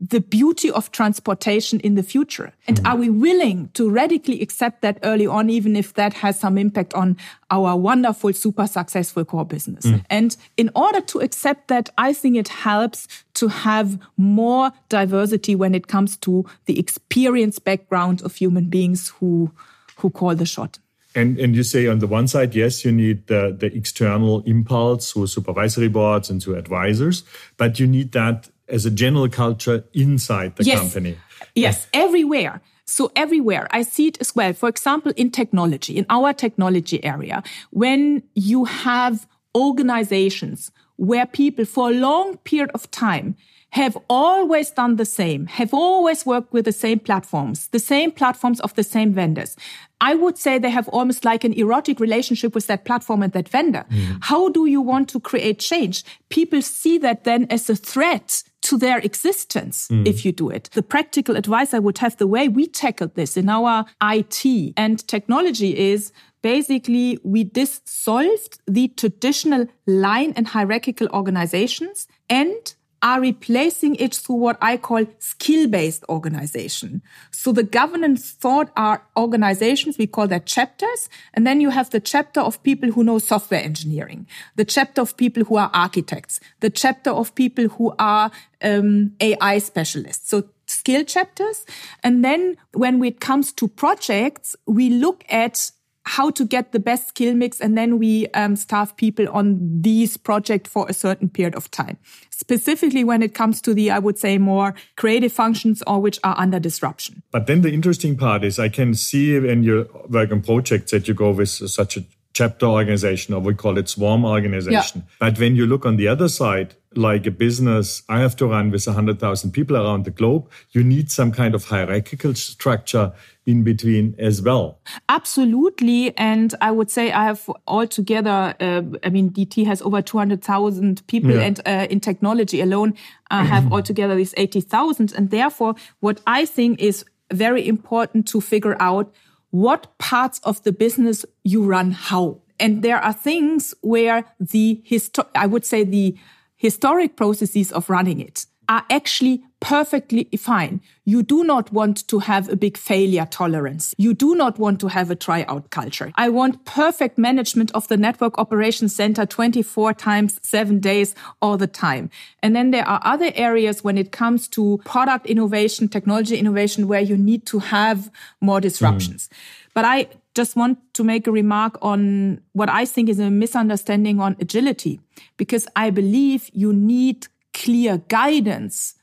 the 0.00 0.20
beauty 0.20 0.70
of 0.70 0.90
transportation 0.92 1.80
in 1.80 1.94
the 1.94 2.02
future? 2.02 2.52
And 2.66 2.80
mm. 2.80 2.90
are 2.90 2.96
we 2.96 3.10
willing 3.10 3.70
to 3.74 3.90
radically 3.90 4.40
accept 4.40 4.82
that 4.82 4.98
early 5.02 5.26
on, 5.26 5.50
even 5.50 5.76
if 5.76 5.94
that 5.94 6.14
has 6.14 6.38
some 6.38 6.58
impact 6.58 6.94
on 6.94 7.16
our 7.50 7.76
wonderful, 7.76 8.32
super 8.32 8.66
successful 8.66 9.24
core 9.24 9.44
business? 9.44 9.84
Mm. 9.84 10.04
And 10.10 10.36
in 10.56 10.70
order 10.74 11.00
to 11.00 11.20
accept 11.20 11.68
that, 11.68 11.90
I 11.98 12.12
think 12.12 12.36
it 12.36 12.48
helps 12.48 13.06
to 13.34 13.48
have 13.48 13.98
more 14.16 14.72
diversity 14.88 15.54
when 15.54 15.74
it 15.74 15.86
comes 15.86 16.16
to 16.18 16.44
the 16.66 16.78
experience 16.78 17.58
background 17.58 18.22
of 18.22 18.34
human 18.36 18.68
beings 18.68 19.08
who, 19.08 19.52
who 19.96 20.10
call 20.10 20.34
the 20.34 20.46
shot. 20.46 20.78
And, 21.14 21.38
and 21.38 21.54
you 21.54 21.62
say 21.62 21.86
on 21.86 22.00
the 22.00 22.08
one 22.08 22.26
side, 22.26 22.54
yes, 22.54 22.84
you 22.84 22.90
need 22.90 23.28
the, 23.28 23.56
the 23.56 23.66
external 23.66 24.40
impulse 24.42 25.12
through 25.12 25.28
supervisory 25.28 25.88
boards 25.88 26.28
and 26.28 26.42
through 26.42 26.56
advisors, 26.56 27.22
but 27.56 27.78
you 27.78 27.86
need 27.86 28.12
that 28.12 28.48
as 28.68 28.86
a 28.86 28.90
general 28.90 29.28
culture 29.28 29.84
inside 29.92 30.56
the 30.56 30.64
yes. 30.64 30.78
company. 30.78 31.16
Yes, 31.54 31.86
everywhere. 31.92 32.60
So 32.86 33.10
everywhere, 33.16 33.66
I 33.70 33.82
see 33.82 34.08
it 34.08 34.18
as 34.20 34.34
well. 34.34 34.52
For 34.52 34.68
example, 34.68 35.12
in 35.16 35.30
technology, 35.30 35.96
in 35.96 36.06
our 36.10 36.32
technology 36.32 37.02
area, 37.02 37.42
when 37.70 38.22
you 38.34 38.64
have 38.64 39.26
organizations 39.54 40.70
where 40.96 41.26
people 41.26 41.64
for 41.64 41.90
a 41.90 41.94
long 41.94 42.36
period 42.38 42.70
of 42.74 42.90
time 42.90 43.36
have 43.70 43.98
always 44.08 44.70
done 44.70 44.96
the 44.96 45.04
same, 45.04 45.46
have 45.46 45.74
always 45.74 46.24
worked 46.24 46.52
with 46.52 46.64
the 46.64 46.72
same 46.72 47.00
platforms, 47.00 47.66
the 47.68 47.80
same 47.80 48.12
platforms 48.12 48.60
of 48.60 48.72
the 48.74 48.84
same 48.84 49.12
vendors. 49.12 49.56
I 50.00 50.14
would 50.14 50.38
say 50.38 50.58
they 50.58 50.70
have 50.70 50.88
almost 50.90 51.24
like 51.24 51.42
an 51.42 51.54
erotic 51.54 51.98
relationship 51.98 52.54
with 52.54 52.68
that 52.68 52.84
platform 52.84 53.22
and 53.22 53.32
that 53.32 53.48
vendor. 53.48 53.84
Mm. 53.90 54.18
How 54.20 54.48
do 54.48 54.66
you 54.66 54.80
want 54.80 55.08
to 55.08 55.18
create 55.18 55.58
change? 55.58 56.04
People 56.28 56.62
see 56.62 56.98
that 56.98 57.24
then 57.24 57.48
as 57.50 57.68
a 57.68 57.74
threat 57.74 58.44
to 58.64 58.78
their 58.78 58.98
existence 58.98 59.88
mm. 59.88 60.06
if 60.06 60.24
you 60.24 60.32
do 60.32 60.50
it. 60.50 60.70
The 60.72 60.82
practical 60.82 61.36
advice 61.36 61.74
I 61.74 61.78
would 61.78 61.98
have 61.98 62.16
the 62.16 62.26
way 62.26 62.48
we 62.48 62.66
tackled 62.66 63.14
this 63.14 63.36
in 63.36 63.48
our 63.48 63.84
IT 64.02 64.72
and 64.76 65.06
technology 65.06 65.76
is 65.78 66.12
basically 66.42 67.18
we 67.22 67.44
dissolved 67.44 68.58
the 68.66 68.88
traditional 68.88 69.66
line 69.86 70.32
and 70.36 70.48
hierarchical 70.48 71.08
organizations 71.08 72.06
and 72.28 72.74
are 73.04 73.20
replacing 73.20 73.94
it 73.96 74.14
through 74.14 74.36
what 74.36 74.56
I 74.62 74.78
call 74.78 75.04
skill-based 75.18 76.04
organization. 76.08 77.02
So 77.30 77.52
the 77.52 77.62
governance 77.62 78.30
thought 78.30 78.72
are 78.76 79.06
organizations, 79.14 79.98
we 79.98 80.06
call 80.06 80.26
that 80.28 80.46
chapters. 80.46 81.10
And 81.34 81.46
then 81.46 81.60
you 81.60 81.68
have 81.68 81.90
the 81.90 82.00
chapter 82.00 82.40
of 82.40 82.62
people 82.62 82.90
who 82.90 83.04
know 83.04 83.18
software 83.18 83.62
engineering, 83.62 84.26
the 84.56 84.64
chapter 84.64 85.02
of 85.02 85.18
people 85.18 85.44
who 85.44 85.56
are 85.56 85.70
architects, 85.74 86.40
the 86.60 86.70
chapter 86.70 87.10
of 87.10 87.34
people 87.34 87.68
who 87.68 87.94
are 87.98 88.30
um, 88.62 89.12
AI 89.20 89.58
specialists. 89.58 90.30
So 90.30 90.48
skill 90.66 91.04
chapters. 91.04 91.66
And 92.02 92.24
then 92.24 92.56
when 92.72 93.04
it 93.04 93.20
comes 93.20 93.52
to 93.52 93.68
projects, 93.68 94.56
we 94.66 94.88
look 94.88 95.24
at 95.28 95.70
how 96.04 96.30
to 96.30 96.44
get 96.44 96.72
the 96.72 96.78
best 96.78 97.08
skill 97.08 97.34
mix 97.34 97.60
and 97.60 97.76
then 97.76 97.98
we 97.98 98.26
um, 98.28 98.56
staff 98.56 98.96
people 98.96 99.26
on 99.30 99.58
these 99.80 100.16
projects 100.16 100.70
for 100.70 100.86
a 100.88 100.92
certain 100.92 101.28
period 101.28 101.54
of 101.54 101.70
time. 101.70 101.96
Specifically 102.30 103.04
when 103.04 103.22
it 103.22 103.34
comes 103.34 103.60
to 103.62 103.74
the 103.74 103.90
i 103.90 103.98
would 103.98 104.18
say 104.18 104.38
more 104.38 104.74
creative 104.96 105.32
functions 105.32 105.82
or 105.86 106.00
which 106.00 106.18
are 106.22 106.36
under 106.38 106.60
disruption. 106.60 107.22
But 107.30 107.46
then 107.46 107.62
the 107.62 107.72
interesting 107.72 108.16
part 108.16 108.44
is 108.44 108.58
i 108.58 108.68
can 108.68 108.94
see 108.94 109.36
in 109.36 109.62
your 109.62 109.86
work 110.08 110.30
on 110.30 110.42
projects 110.42 110.90
that 110.90 111.08
you 111.08 111.14
go 111.14 111.30
with 111.30 111.48
such 111.48 111.96
a 111.96 112.04
chapter 112.34 112.66
organization 112.66 113.32
or 113.32 113.40
we 113.40 113.54
call 113.54 113.78
it 113.78 113.88
swarm 113.88 114.24
organization. 114.24 115.04
Yeah. 115.06 115.14
but 115.20 115.38
when 115.38 115.56
you 115.56 115.66
look 115.66 115.86
on 115.86 115.96
the 115.96 116.08
other 116.08 116.28
side 116.28 116.74
like 116.96 117.26
a 117.26 117.30
business 117.30 118.02
I 118.08 118.20
have 118.20 118.36
to 118.36 118.46
run 118.46 118.70
with 118.70 118.86
100,000 118.86 119.52
people 119.52 119.76
around 119.76 120.04
the 120.04 120.10
globe, 120.10 120.48
you 120.72 120.82
need 120.82 121.10
some 121.10 121.32
kind 121.32 121.54
of 121.54 121.64
hierarchical 121.64 122.34
structure 122.34 123.12
in 123.46 123.62
between 123.62 124.14
as 124.18 124.40
well. 124.40 124.78
Absolutely. 125.08 126.16
And 126.16 126.54
I 126.60 126.70
would 126.70 126.90
say 126.90 127.12
I 127.12 127.24
have 127.24 127.48
altogether, 127.66 128.54
uh, 128.60 128.82
I 129.02 129.10
mean, 129.10 129.30
DT 129.30 129.66
has 129.66 129.82
over 129.82 130.00
200,000 130.00 131.06
people 131.06 131.32
yeah. 131.32 131.40
and 131.42 131.60
uh, 131.66 131.86
in 131.90 132.00
technology 132.00 132.60
alone 132.60 132.94
uh, 133.30 133.44
have 133.44 133.72
altogether 133.72 134.14
these 134.14 134.34
80,000. 134.36 135.12
And 135.14 135.30
therefore, 135.30 135.74
what 136.00 136.20
I 136.26 136.46
think 136.46 136.80
is 136.80 137.04
very 137.32 137.66
important 137.66 138.26
to 138.28 138.40
figure 138.40 138.76
out 138.80 139.12
what 139.50 139.96
parts 139.98 140.40
of 140.42 140.62
the 140.64 140.72
business 140.72 141.24
you 141.44 141.62
run 141.64 141.92
how. 141.92 142.40
And 142.58 142.82
there 142.82 142.98
are 142.98 143.12
things 143.12 143.74
where 143.82 144.24
the 144.40 144.82
histo- 144.88 145.28
I 145.34 145.46
would 145.46 145.64
say 145.64 145.84
the 145.84 146.16
historic 146.64 147.14
processes 147.14 147.70
of 147.72 147.90
running 147.90 148.20
it 148.20 148.46
are 148.70 148.86
actually 148.88 149.44
perfectly 149.60 150.26
fine. 150.38 150.80
You 151.04 151.22
do 151.22 151.44
not 151.44 151.70
want 151.70 152.08
to 152.08 152.20
have 152.20 152.48
a 152.48 152.56
big 152.56 152.78
failure 152.78 153.26
tolerance. 153.30 153.94
You 153.98 154.14
do 154.14 154.34
not 154.34 154.58
want 154.58 154.80
to 154.80 154.88
have 154.88 155.10
a 155.10 155.14
tryout 155.14 155.68
culture. 155.68 156.10
I 156.14 156.30
want 156.30 156.64
perfect 156.64 157.18
management 157.18 157.70
of 157.72 157.86
the 157.88 157.98
network 157.98 158.38
operations 158.38 158.96
center 158.96 159.26
24 159.26 159.92
times 159.92 160.40
seven 160.42 160.80
days 160.80 161.14
all 161.42 161.58
the 161.58 161.66
time. 161.66 162.08
And 162.42 162.56
then 162.56 162.70
there 162.70 162.88
are 162.88 163.00
other 163.04 163.30
areas 163.34 163.84
when 163.84 163.98
it 163.98 164.10
comes 164.10 164.48
to 164.48 164.80
product 164.86 165.26
innovation, 165.26 165.88
technology 165.88 166.38
innovation, 166.38 166.88
where 166.88 167.02
you 167.02 167.18
need 167.18 167.44
to 167.46 167.58
have 167.58 168.10
more 168.40 168.60
disruptions. 168.62 169.28
Mm. 169.28 169.36
But 169.74 169.84
I 169.84 170.08
just 170.34 170.56
want 170.56 170.78
to 170.94 171.04
make 171.04 171.26
a 171.26 171.32
remark 171.32 171.78
on 171.80 172.40
what 172.52 172.68
I 172.68 172.84
think 172.84 173.08
is 173.08 173.20
a 173.20 173.30
misunderstanding 173.30 174.20
on 174.20 174.36
agility, 174.40 175.00
because 175.36 175.66
I 175.76 175.90
believe 175.90 176.50
you 176.52 176.72
need 176.72 177.28
clear 177.52 177.98
guidance 178.08 178.94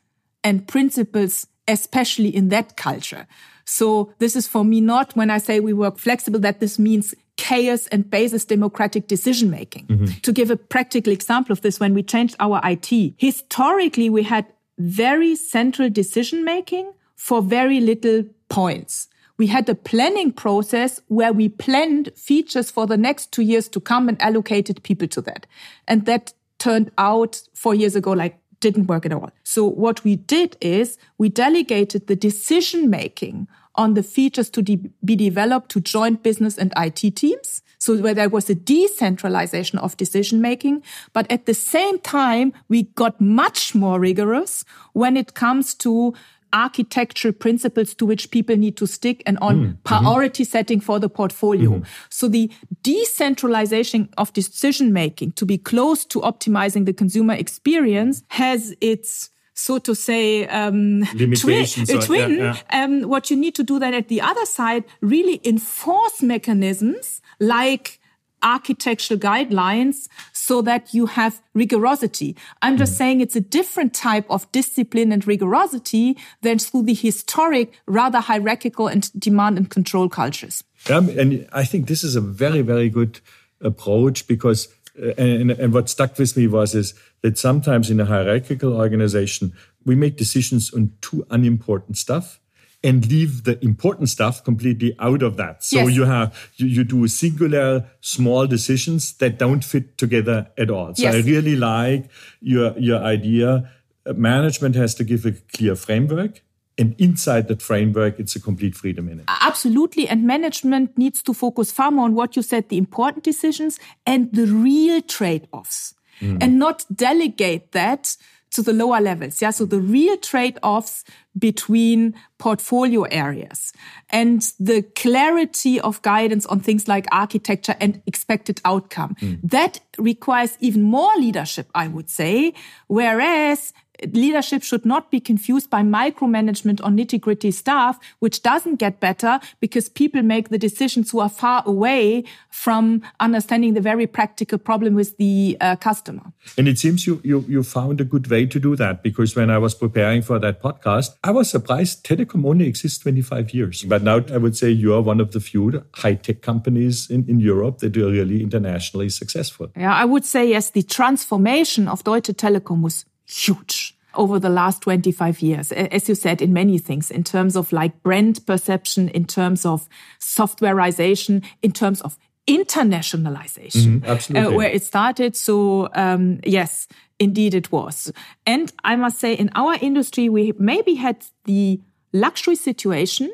and 0.43 0.67
principles, 0.67 1.47
especially 1.67 2.35
in 2.35 2.49
that 2.49 2.75
culture. 2.75 3.27
So 3.65 4.13
this 4.19 4.35
is 4.35 4.47
for 4.47 4.65
me 4.65 4.81
not 4.81 5.15
when 5.15 5.29
I 5.29 5.37
say 5.37 5.59
we 5.59 5.73
work 5.73 5.97
flexible, 5.97 6.39
that 6.39 6.59
this 6.59 6.77
means 6.77 7.13
chaos 7.37 7.87
and 7.87 8.09
basis 8.09 8.43
democratic 8.43 9.07
decision 9.07 9.49
making. 9.49 9.85
Mm 9.87 9.97
-hmm. 9.97 10.21
To 10.21 10.31
give 10.31 10.51
a 10.51 10.57
practical 10.57 11.13
example 11.13 11.53
of 11.53 11.61
this, 11.61 11.79
when 11.79 11.93
we 11.93 12.03
changed 12.03 12.35
our 12.39 12.59
IT, 12.63 13.13
historically 13.17 14.09
we 14.09 14.23
had 14.23 14.45
very 14.77 15.35
central 15.35 15.89
decision 15.89 16.43
making 16.43 16.85
for 17.15 17.41
very 17.41 17.79
little 17.79 18.23
points 18.47 19.07
we 19.41 19.47
had 19.47 19.67
a 19.67 19.73
planning 19.73 20.31
process 20.31 21.01
where 21.07 21.33
we 21.33 21.49
planned 21.49 22.11
features 22.15 22.69
for 22.69 22.85
the 22.85 22.95
next 22.95 23.31
two 23.31 23.41
years 23.41 23.67
to 23.67 23.79
come 23.79 24.07
and 24.07 24.21
allocated 24.21 24.83
people 24.83 25.07
to 25.07 25.19
that. 25.19 25.47
And 25.87 26.05
that 26.05 26.31
turned 26.59 26.91
out 26.99 27.41
four 27.55 27.73
years 27.73 27.95
ago 27.95 28.11
like 28.11 28.37
didn't 28.59 28.85
work 28.85 29.03
at 29.03 29.11
all. 29.11 29.31
So 29.41 29.65
what 29.65 30.03
we 30.03 30.15
did 30.15 30.57
is 30.61 30.99
we 31.17 31.29
delegated 31.29 32.05
the 32.05 32.15
decision 32.15 32.87
making 32.87 33.47
on 33.73 33.95
the 33.95 34.03
features 34.03 34.51
to 34.51 34.61
de 34.61 34.75
be 35.03 35.15
developed 35.15 35.71
to 35.71 35.79
joint 35.79 36.21
business 36.21 36.59
and 36.59 36.71
IT 36.77 37.15
teams. 37.15 37.63
So 37.79 37.97
where 37.97 38.13
there 38.13 38.29
was 38.29 38.47
a 38.47 38.53
decentralization 38.53 39.79
of 39.79 39.97
decision 39.97 40.39
making, 40.39 40.83
but 41.13 41.25
at 41.31 41.47
the 41.47 41.55
same 41.55 41.97
time, 41.97 42.53
we 42.69 42.83
got 42.93 43.19
much 43.19 43.73
more 43.73 43.99
rigorous 43.99 44.63
when 44.93 45.17
it 45.17 45.33
comes 45.33 45.73
to 45.75 46.13
architectural 46.53 47.33
principles 47.33 47.93
to 47.95 48.05
which 48.05 48.31
people 48.31 48.55
need 48.55 48.77
to 48.77 48.87
stick 48.87 49.23
and 49.25 49.37
on 49.39 49.55
mm. 49.55 49.83
priority 49.83 50.43
mm-hmm. 50.43 50.51
setting 50.51 50.79
for 50.79 50.99
the 50.99 51.09
portfolio. 51.09 51.71
Mm-hmm. 51.71 51.83
So 52.09 52.27
the 52.27 52.51
decentralization 52.83 54.09
of 54.17 54.33
decision 54.33 54.93
making 54.93 55.33
to 55.33 55.45
be 55.45 55.57
close 55.57 56.05
to 56.05 56.19
optimizing 56.21 56.85
the 56.85 56.93
consumer 56.93 57.33
experience 57.33 58.23
has 58.29 58.75
its 58.81 59.29
so 59.53 59.77
to 59.79 59.93
say, 59.93 60.47
um, 60.47 61.03
twi- 61.05 61.65
twin. 61.65 62.37
Yeah, 62.37 62.57
yeah. 62.71 62.83
Um, 62.83 63.03
what 63.03 63.29
you 63.29 63.37
need 63.37 63.53
to 63.55 63.63
do 63.63 63.77
then 63.79 63.93
at 63.93 64.07
the 64.07 64.19
other 64.19 64.45
side, 64.45 64.85
really 65.01 65.39
enforce 65.43 66.23
mechanisms 66.23 67.21
like 67.39 68.00
architectural 68.43 69.19
guidelines 69.19 70.07
so 70.33 70.61
that 70.61 70.93
you 70.93 71.05
have 71.05 71.41
rigorosity. 71.55 72.35
I'm 72.61 72.77
just 72.77 72.93
mm. 72.93 72.97
saying 72.97 73.21
it's 73.21 73.35
a 73.35 73.41
different 73.41 73.93
type 73.93 74.25
of 74.29 74.51
discipline 74.51 75.11
and 75.11 75.23
rigorosity 75.23 76.17
than 76.41 76.59
through 76.59 76.83
the 76.83 76.93
historic, 76.93 77.73
rather 77.85 78.19
hierarchical 78.19 78.87
and 78.87 79.11
demand 79.19 79.57
and 79.57 79.69
control 79.69 80.09
cultures. 80.09 80.63
Yeah, 80.89 80.97
and 80.97 81.47
I 81.53 81.63
think 81.63 81.87
this 81.87 82.03
is 82.03 82.15
a 82.15 82.21
very, 82.21 82.61
very 82.61 82.89
good 82.89 83.19
approach 83.61 84.27
because, 84.27 84.67
uh, 85.01 85.13
and, 85.17 85.51
and 85.51 85.73
what 85.73 85.89
stuck 85.89 86.17
with 86.17 86.35
me 86.35 86.47
was 86.47 86.73
is 86.73 86.93
that 87.21 87.37
sometimes 87.37 87.89
in 87.89 87.99
a 87.99 88.05
hierarchical 88.05 88.73
organization, 88.73 89.53
we 89.85 89.95
make 89.95 90.17
decisions 90.17 90.73
on 90.73 90.91
too 91.01 91.25
unimportant 91.29 91.97
stuff 91.97 92.39
and 92.83 93.05
leave 93.09 93.43
the 93.43 93.63
important 93.63 94.09
stuff 94.09 94.43
completely 94.43 94.95
out 94.99 95.21
of 95.21 95.37
that. 95.37 95.63
So 95.63 95.79
yes. 95.79 95.91
you 95.91 96.05
have 96.05 96.51
you, 96.55 96.67
you 96.67 96.83
do 96.83 97.07
singular 97.07 97.85
small 98.01 98.47
decisions 98.47 99.13
that 99.13 99.37
don't 99.37 99.63
fit 99.63 99.97
together 99.97 100.47
at 100.57 100.69
all. 100.69 100.95
So 100.95 101.03
yes. 101.03 101.15
I 101.15 101.19
really 101.19 101.55
like 101.55 102.09
your 102.39 102.77
your 102.77 102.99
idea. 102.99 103.71
Management 104.05 104.75
has 104.75 104.95
to 104.95 105.03
give 105.03 105.25
a 105.25 105.33
clear 105.55 105.75
framework. 105.75 106.41
And 106.77 106.95
inside 106.97 107.47
that 107.49 107.61
framework, 107.61 108.17
it's 108.17 108.35
a 108.35 108.39
complete 108.39 108.75
freedom 108.75 109.07
in 109.09 109.19
it. 109.19 109.25
Absolutely. 109.27 110.07
And 110.07 110.25
management 110.25 110.97
needs 110.97 111.21
to 111.23 111.33
focus 111.33 111.71
far 111.71 111.91
more 111.91 112.05
on 112.05 112.15
what 112.15 112.35
you 112.35 112.41
said, 112.41 112.69
the 112.69 112.77
important 112.77 113.23
decisions 113.23 113.77
and 114.05 114.33
the 114.33 114.47
real 114.47 115.01
trade-offs. 115.01 115.93
Mm. 116.21 116.37
And 116.41 116.59
not 116.59 116.85
delegate 116.93 117.73
that 117.73 118.15
to 118.51 118.61
the 118.61 118.73
lower 118.73 118.99
levels. 118.99 119.41
Yeah. 119.41 119.51
So 119.51 119.65
the 119.65 119.79
real 119.79 120.17
trade-offs 120.17 121.03
between 121.37 122.13
portfolio 122.37 123.03
areas 123.03 123.71
and 124.09 124.41
the 124.59 124.81
clarity 124.81 125.79
of 125.79 126.01
guidance 126.01 126.45
on 126.47 126.59
things 126.59 126.87
like 126.87 127.05
architecture 127.11 127.75
and 127.79 128.01
expected 128.05 128.59
outcome. 128.65 129.15
Mm. 129.21 129.39
That 129.43 129.79
requires 129.97 130.57
even 130.59 130.81
more 130.81 131.15
leadership, 131.17 131.69
I 131.73 131.87
would 131.87 132.09
say. 132.09 132.53
Whereas 132.87 133.73
leadership 134.13 134.63
should 134.63 134.85
not 134.85 135.11
be 135.11 135.19
confused 135.19 135.69
by 135.69 135.81
micromanagement 135.81 136.79
or 136.81 136.89
nitty 136.89 137.19
gritty 137.19 137.51
stuff, 137.51 137.99
which 138.19 138.41
doesn't 138.41 138.75
get 138.75 138.99
better 138.99 139.39
because 139.59 139.89
people 139.89 140.21
make 140.21 140.49
the 140.49 140.57
decisions 140.57 141.11
who 141.11 141.19
are 141.19 141.29
far 141.29 141.63
away 141.65 142.23
from 142.49 143.01
understanding 143.19 143.73
the 143.73 143.81
very 143.81 144.07
practical 144.07 144.57
problem 144.57 144.95
with 144.95 145.17
the 145.17 145.57
uh, 145.61 145.75
customer. 145.75 146.33
And 146.57 146.67
it 146.67 146.79
seems 146.79 147.05
you, 147.07 147.21
you, 147.23 147.45
you 147.47 147.63
found 147.63 148.01
a 148.01 148.03
good 148.03 148.27
way 148.27 148.45
to 148.45 148.59
do 148.59 148.75
that 148.75 149.03
because 149.03 149.35
when 149.35 149.49
I 149.49 149.57
was 149.57 149.73
preparing 149.75 150.21
for 150.21 150.39
that 150.39 150.61
podcast, 150.61 151.15
I 151.23 151.31
was 151.31 151.49
surprised 151.49 152.05
Telekom 152.05 152.45
only 152.45 152.67
exists 152.67 152.99
25 152.99 153.53
years. 153.53 153.83
But 153.83 154.03
now 154.03 154.23
I 154.33 154.37
would 154.37 154.57
say 154.57 154.69
you 154.69 154.93
are 154.93 155.01
one 155.01 155.19
of 155.19 155.31
the 155.31 155.39
few 155.39 155.83
high 155.93 156.15
tech 156.15 156.41
companies 156.41 157.09
in, 157.09 157.27
in 157.29 157.39
Europe 157.39 157.79
that 157.79 157.95
are 157.97 158.09
really 158.09 158.41
internationally 158.41 159.09
successful. 159.09 159.71
Yeah, 159.75 159.93
I 159.93 160.05
would 160.05 160.25
say 160.25 160.49
yes, 160.49 160.71
the 160.71 160.83
transformation 160.83 161.87
of 161.87 162.03
Deutsche 162.03 162.33
Telekom 162.35 162.81
was 162.81 163.05
huge 163.31 163.95
over 164.15 164.39
the 164.39 164.49
last 164.49 164.81
25 164.81 165.41
years, 165.41 165.71
as 165.71 166.09
you 166.09 166.15
said, 166.15 166.41
in 166.41 166.51
many 166.51 166.77
things, 166.77 167.09
in 167.09 167.23
terms 167.23 167.55
of 167.55 167.71
like 167.71 168.03
brand 168.03 168.45
perception, 168.45 169.09
in 169.09 169.25
terms 169.25 169.65
of 169.65 169.87
softwareization, 170.19 171.43
in 171.61 171.71
terms 171.71 172.01
of 172.01 172.17
internationalization, 172.47 174.01
mm, 174.01 174.35
uh, 174.35 174.51
where 174.51 174.69
it 174.69 174.83
started. 174.83 175.35
So, 175.35 175.89
um, 175.93 176.39
yes, 176.45 176.87
indeed 177.19 177.53
it 177.53 177.71
was. 177.71 178.11
And 178.45 178.71
I 178.83 178.95
must 178.95 179.19
say, 179.19 179.33
in 179.33 179.49
our 179.55 179.77
industry, 179.81 180.27
we 180.27 180.53
maybe 180.57 180.95
had 180.95 181.25
the 181.45 181.79
luxury 182.11 182.55
situation, 182.55 183.31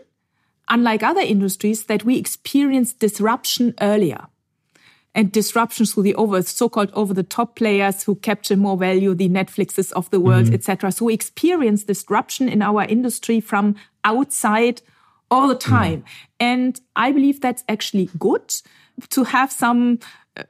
unlike 0.69 1.01
other 1.03 1.21
industries, 1.21 1.85
that 1.85 2.03
we 2.03 2.17
experienced 2.17 2.99
disruption 2.99 3.73
earlier. 3.81 4.27
And 5.17 5.31
disruptions 5.31 5.93
through 5.93 6.03
the 6.03 6.13
over 6.15 6.43
so-called 6.43 6.91
over-the-top 6.93 7.55
players 7.55 8.03
who 8.03 8.15
capture 8.15 8.55
more 8.55 8.77
value, 8.77 9.15
the 9.15 9.27
Netflixes 9.27 9.91
of 9.93 10.07
the 10.11 10.19
world, 10.19 10.45
mm-hmm. 10.45 10.53
etc. 10.53 10.91
So 10.91 11.05
we 11.05 11.15
experience 11.15 11.83
disruption 11.83 12.47
in 12.47 12.61
our 12.61 12.83
industry 12.83 13.39
from 13.39 13.75
outside 14.03 14.83
all 15.31 15.47
the 15.47 15.55
time. 15.55 16.01
Mm. 16.01 16.05
And 16.39 16.81
I 16.95 17.11
believe 17.11 17.41
that's 17.41 17.63
actually 17.67 18.11
good 18.19 18.53
to 19.09 19.23
have 19.23 19.51
some 19.51 19.99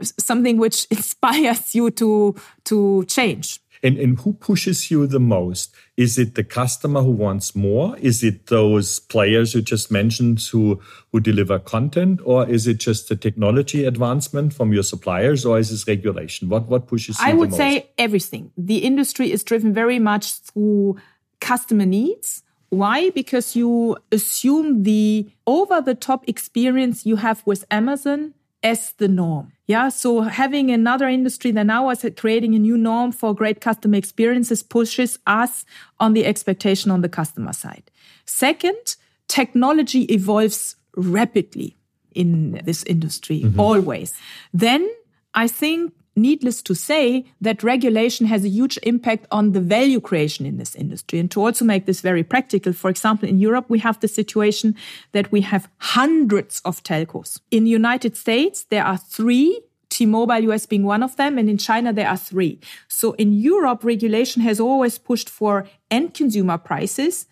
something 0.01 0.57
which 0.57 0.85
inspires 0.91 1.73
you 1.73 1.89
to 1.91 2.35
to 2.65 3.05
change. 3.05 3.61
And, 3.87 3.97
and 3.97 4.19
who 4.19 4.33
pushes 4.33 4.91
you 4.91 5.07
the 5.07 5.19
most? 5.19 5.73
Is 5.95 6.17
it 6.17 6.35
the 6.35 6.43
customer 6.43 7.01
who 7.01 7.11
wants 7.11 7.55
more? 7.55 7.95
Is 7.99 8.21
it 8.21 8.47
those 8.47 8.99
players 8.99 9.55
you 9.55 9.61
just 9.61 9.89
mentioned 9.89 10.41
who, 10.51 10.81
who 11.13 11.21
deliver 11.21 11.57
content? 11.57 12.19
Or 12.25 12.45
is 12.49 12.67
it 12.67 12.79
just 12.79 13.07
the 13.07 13.15
technology 13.15 13.85
advancement 13.85 14.53
from 14.53 14.73
your 14.73 14.83
suppliers? 14.83 15.45
Or 15.45 15.57
is 15.57 15.69
this 15.69 15.87
regulation? 15.87 16.49
What, 16.49 16.67
what 16.67 16.87
pushes 16.87 17.17
you 17.17 17.27
I 17.27 17.33
would 17.33 17.53
say 17.53 17.89
everything. 17.97 18.51
The 18.57 18.79
industry 18.79 19.31
is 19.31 19.41
driven 19.45 19.73
very 19.73 19.99
much 19.99 20.33
through 20.33 20.97
customer 21.39 21.85
needs. 21.85 22.43
Why? 22.67 23.11
Because 23.11 23.55
you 23.55 23.95
assume 24.11 24.83
the 24.83 25.31
over 25.45 25.79
the 25.79 25.95
top 25.95 26.27
experience 26.27 27.05
you 27.05 27.15
have 27.15 27.41
with 27.45 27.63
Amazon 27.71 28.33
as 28.67 28.93
the 28.93 29.07
norm. 29.07 29.51
Yeah. 29.65 29.89
So 29.89 30.21
having 30.21 30.71
another 30.71 31.07
industry 31.07 31.51
than 31.51 31.69
ours 31.69 32.05
creating 32.15 32.55
a 32.55 32.59
new 32.59 32.77
norm 32.77 33.11
for 33.11 33.33
great 33.33 33.59
customer 33.61 33.97
experiences 33.97 34.63
pushes 34.63 35.19
us 35.27 35.65
on 35.99 36.13
the 36.13 36.25
expectation 36.25 36.91
on 36.91 37.01
the 37.01 37.09
customer 37.09 37.53
side. 37.53 37.91
Second, 38.25 38.95
technology 39.27 40.03
evolves 40.03 40.75
rapidly 40.95 41.75
in 42.13 42.61
this 42.63 42.83
industry, 42.83 43.41
mm-hmm. 43.41 43.59
always. 43.59 44.13
Then 44.53 44.89
I 45.33 45.47
think 45.47 45.93
needless 46.17 46.61
to 46.63 46.73
say 46.75 47.25
that 47.39 47.63
regulation 47.63 48.25
has 48.25 48.43
a 48.43 48.49
huge 48.49 48.77
impact 48.83 49.27
on 49.31 49.51
the 49.51 49.61
value 49.61 50.01
creation 50.01 50.45
in 50.45 50.57
this 50.57 50.75
industry. 50.75 51.19
And 51.19 51.29
to 51.31 51.43
also 51.45 51.63
make 51.63 51.85
this 51.85 52.01
very 52.01 52.23
practical, 52.23 52.73
for 52.73 52.89
example, 52.89 53.29
in 53.29 53.39
Europe, 53.39 53.65
we 53.69 53.79
have 53.79 53.99
the 53.99 54.07
situation 54.07 54.75
that 55.11 55.31
we 55.31 55.41
have 55.41 55.69
hundreds 55.77 56.61
of 56.65 56.83
telcos. 56.83 57.39
In 57.51 57.63
the 57.63 57.69
United 57.69 58.17
States, 58.17 58.63
there 58.69 58.83
are 58.83 58.97
three 58.97 59.61
T-Mobile 59.89 60.51
US 60.51 60.65
being 60.65 60.83
one 60.83 61.03
of 61.03 61.15
them, 61.15 61.37
and 61.37 61.49
in 61.49 61.57
China 61.57 61.93
there 61.93 62.09
are 62.09 62.17
three. 62.17 62.59
So 62.87 63.13
in 63.13 63.33
Europe, 63.33 63.83
regulation 63.83 64.41
has 64.41 64.59
always 64.59 64.97
pushed 64.97 65.29
for 65.29 65.65
end 65.89 66.13
consumer 66.13 66.57
prices 66.57 67.25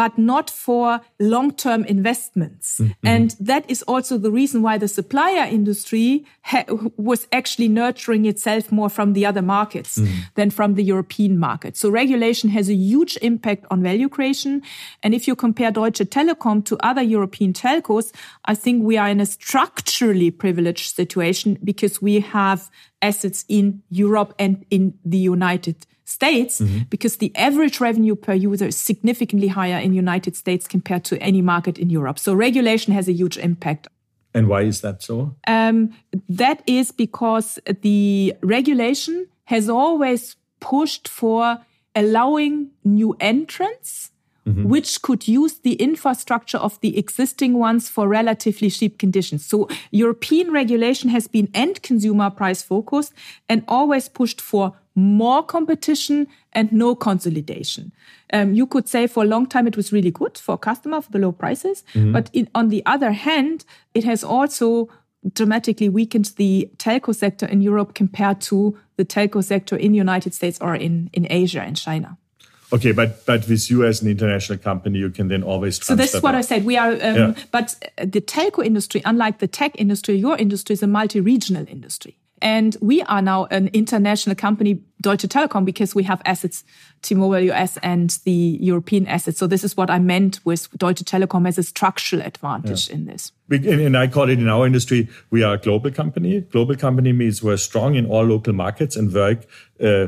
but 0.00 0.16
not 0.16 0.48
for 0.48 1.02
long-term 1.18 1.84
investments. 1.84 2.78
Mm-hmm. 2.80 3.06
And 3.06 3.36
that 3.38 3.70
is 3.70 3.82
also 3.82 4.16
the 4.16 4.30
reason 4.30 4.62
why 4.62 4.78
the 4.78 4.88
supplier 4.88 5.44
industry 5.44 6.24
ha- 6.40 6.64
was 6.96 7.28
actually 7.32 7.68
nurturing 7.68 8.24
itself 8.24 8.72
more 8.72 8.88
from 8.88 9.12
the 9.12 9.26
other 9.26 9.42
markets 9.42 9.98
mm-hmm. 9.98 10.20
than 10.36 10.48
from 10.48 10.74
the 10.74 10.82
European 10.82 11.38
market. 11.38 11.76
So 11.76 11.90
regulation 11.90 12.48
has 12.48 12.70
a 12.70 12.74
huge 12.74 13.18
impact 13.20 13.66
on 13.70 13.82
value 13.82 14.08
creation. 14.08 14.62
And 15.02 15.12
if 15.12 15.28
you 15.28 15.36
compare 15.36 15.70
Deutsche 15.70 16.08
Telekom 16.08 16.64
to 16.64 16.78
other 16.80 17.02
European 17.02 17.52
telcos, 17.52 18.10
I 18.46 18.54
think 18.54 18.82
we 18.82 18.96
are 18.96 19.10
in 19.10 19.20
a 19.20 19.26
structurally 19.26 20.30
privileged 20.30 20.96
situation 20.96 21.58
because 21.62 22.00
we 22.00 22.20
have 22.20 22.70
assets 23.02 23.44
in 23.48 23.82
Europe 23.90 24.32
and 24.38 24.64
in 24.70 24.94
the 25.04 25.18
United 25.18 25.86
States 26.10 26.60
mm-hmm. 26.60 26.80
because 26.90 27.16
the 27.16 27.34
average 27.36 27.80
revenue 27.80 28.16
per 28.16 28.34
user 28.34 28.66
is 28.66 28.76
significantly 28.76 29.48
higher 29.48 29.78
in 29.78 29.92
United 29.94 30.36
States 30.36 30.66
compared 30.66 31.04
to 31.04 31.16
any 31.22 31.40
market 31.40 31.78
in 31.78 31.88
Europe. 31.90 32.18
So 32.18 32.34
regulation 32.34 32.92
has 32.92 33.08
a 33.08 33.12
huge 33.12 33.38
impact. 33.38 33.88
And 34.34 34.48
why 34.48 34.62
is 34.62 34.80
that 34.80 35.02
so? 35.02 35.34
Um, 35.46 35.92
that 36.28 36.62
is 36.66 36.92
because 36.92 37.58
the 37.82 38.34
regulation 38.42 39.26
has 39.44 39.68
always 39.68 40.36
pushed 40.60 41.08
for 41.08 41.58
allowing 41.94 42.70
new 42.84 43.16
entrants 43.18 44.10
mm-hmm. 44.46 44.68
which 44.68 45.02
could 45.02 45.28
use 45.28 45.58
the 45.58 45.74
infrastructure 45.74 46.58
of 46.58 46.80
the 46.80 46.98
existing 46.98 47.54
ones 47.54 47.88
for 47.88 48.08
relatively 48.08 48.70
cheap 48.70 48.98
conditions. 48.98 49.44
So 49.44 49.68
European 49.90 50.52
regulation 50.52 51.10
has 51.10 51.28
been 51.28 51.48
end 51.54 51.82
consumer 51.82 52.30
price 52.30 52.62
focused 52.62 53.12
and 53.48 53.64
always 53.68 54.08
pushed 54.08 54.40
for 54.40 54.74
more 54.94 55.42
competition 55.42 56.26
and 56.52 56.72
no 56.72 56.94
consolidation. 56.94 57.92
Um, 58.32 58.54
you 58.54 58.66
could 58.66 58.88
say 58.88 59.06
for 59.06 59.22
a 59.22 59.26
long 59.26 59.46
time 59.46 59.66
it 59.66 59.76
was 59.76 59.92
really 59.92 60.10
good 60.10 60.36
for 60.36 60.58
customer 60.58 61.00
for 61.00 61.10
the 61.10 61.18
low 61.18 61.32
prices, 61.32 61.84
mm-hmm. 61.94 62.12
but 62.12 62.30
in, 62.32 62.48
on 62.54 62.68
the 62.68 62.84
other 62.86 63.12
hand, 63.12 63.64
it 63.94 64.04
has 64.04 64.24
also 64.24 64.88
dramatically 65.34 65.88
weakened 65.88 66.32
the 66.36 66.70
telco 66.78 67.14
sector 67.14 67.46
in 67.46 67.60
Europe 67.60 67.94
compared 67.94 68.40
to 68.40 68.78
the 68.96 69.04
telco 69.04 69.44
sector 69.44 69.76
in 69.76 69.92
the 69.92 69.98
United 69.98 70.34
States 70.34 70.58
or 70.60 70.74
in, 70.74 71.10
in 71.12 71.26
Asia 71.30 71.60
and 71.60 71.76
China. 71.76 72.16
Okay, 72.72 72.92
but 72.92 73.26
but 73.26 73.48
with 73.48 73.70
you 73.70 73.84
as 73.84 74.02
an 74.02 74.08
international 74.08 74.58
company, 74.58 74.98
you 74.98 75.10
can 75.10 75.28
then 75.28 75.42
always. 75.42 75.84
So 75.84 75.94
this 75.94 76.14
is 76.14 76.22
what 76.22 76.34
I 76.34 76.40
said. 76.40 76.64
We 76.64 76.76
are, 76.76 76.92
um, 76.92 76.98
yeah. 77.16 77.34
but 77.50 77.74
the 77.96 78.20
telco 78.20 78.64
industry, 78.64 79.02
unlike 79.04 79.38
the 79.38 79.48
tech 79.48 79.72
industry, 79.78 80.16
your 80.16 80.36
industry 80.36 80.74
is 80.74 80.82
a 80.82 80.86
multi-regional 80.86 81.66
industry. 81.68 82.16
And 82.42 82.76
we 82.80 83.02
are 83.02 83.20
now 83.20 83.46
an 83.50 83.68
international 83.72 84.34
company, 84.34 84.80
Deutsche 85.02 85.28
Telekom, 85.28 85.64
because 85.64 85.94
we 85.94 86.02
have 86.04 86.22
assets, 86.24 86.64
T-Mobile 87.02 87.52
US 87.52 87.76
and 87.82 88.18
the 88.24 88.58
European 88.60 89.06
assets. 89.06 89.38
So 89.38 89.46
this 89.46 89.62
is 89.62 89.76
what 89.76 89.90
I 89.90 89.98
meant 89.98 90.40
with 90.44 90.70
Deutsche 90.78 91.04
Telekom 91.04 91.46
as 91.46 91.58
a 91.58 91.62
structural 91.62 92.22
advantage 92.22 92.88
yeah. 92.88 92.94
in 92.94 93.04
this. 93.06 93.32
And 93.50 93.96
I 93.96 94.06
call 94.06 94.30
it 94.30 94.38
in 94.38 94.48
our 94.48 94.66
industry, 94.66 95.08
we 95.30 95.42
are 95.42 95.54
a 95.54 95.58
global 95.58 95.90
company. 95.90 96.40
Global 96.40 96.76
company 96.76 97.12
means 97.12 97.42
we're 97.42 97.58
strong 97.58 97.94
in 97.94 98.06
all 98.06 98.24
local 98.24 98.54
markets 98.54 98.96
and 98.96 99.12
work 99.12 99.44
uh, 99.82 100.06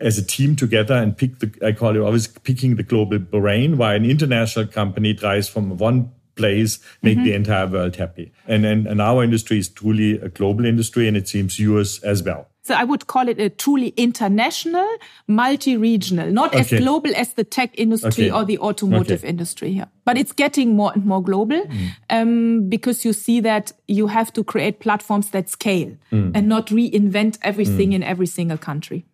as 0.00 0.18
a 0.18 0.24
team 0.24 0.56
together 0.56 0.94
and 0.94 1.16
pick 1.16 1.38
the, 1.38 1.52
I 1.64 1.72
call 1.72 1.96
it 1.96 2.00
always 2.00 2.26
picking 2.26 2.76
the 2.76 2.82
global 2.82 3.18
brain, 3.18 3.76
while 3.76 3.94
an 3.94 4.04
international 4.04 4.66
company 4.66 5.14
tries 5.14 5.48
from 5.48 5.76
one 5.76 6.10
place 6.34 6.78
make 7.02 7.18
mm-hmm. 7.18 7.24
the 7.24 7.34
entire 7.34 7.66
world 7.66 7.96
happy. 7.96 8.32
And, 8.46 8.64
and, 8.64 8.86
and 8.86 9.00
our 9.00 9.22
industry 9.22 9.58
is 9.58 9.68
truly 9.68 10.18
a 10.18 10.28
global 10.28 10.64
industry 10.64 11.06
and 11.06 11.16
it 11.16 11.28
seems 11.28 11.58
yours 11.58 12.02
as 12.02 12.22
well. 12.22 12.48
So 12.64 12.74
I 12.74 12.84
would 12.84 13.08
call 13.08 13.28
it 13.28 13.40
a 13.40 13.50
truly 13.50 13.88
international, 13.96 14.88
multi-regional, 15.26 16.30
not 16.30 16.54
okay. 16.54 16.60
as 16.60 16.68
global 16.70 17.10
as 17.16 17.34
the 17.34 17.42
tech 17.42 17.70
industry 17.76 18.30
okay. 18.30 18.30
or 18.30 18.44
the 18.44 18.58
automotive 18.58 19.20
okay. 19.20 19.28
industry 19.28 19.72
here. 19.72 19.88
But 20.04 20.16
it's 20.16 20.32
getting 20.32 20.76
more 20.76 20.92
and 20.92 21.04
more 21.04 21.22
global 21.22 21.60
mm. 21.60 21.88
um, 22.08 22.68
because 22.68 23.04
you 23.04 23.12
see 23.12 23.40
that 23.40 23.72
you 23.88 24.06
have 24.06 24.32
to 24.34 24.44
create 24.44 24.78
platforms 24.78 25.30
that 25.30 25.48
scale 25.48 25.96
mm. 26.12 26.30
and 26.34 26.48
not 26.48 26.68
reinvent 26.68 27.36
everything 27.42 27.90
mm. 27.90 27.94
in 27.94 28.02
every 28.04 28.26
single 28.26 28.58
country. 28.58 29.04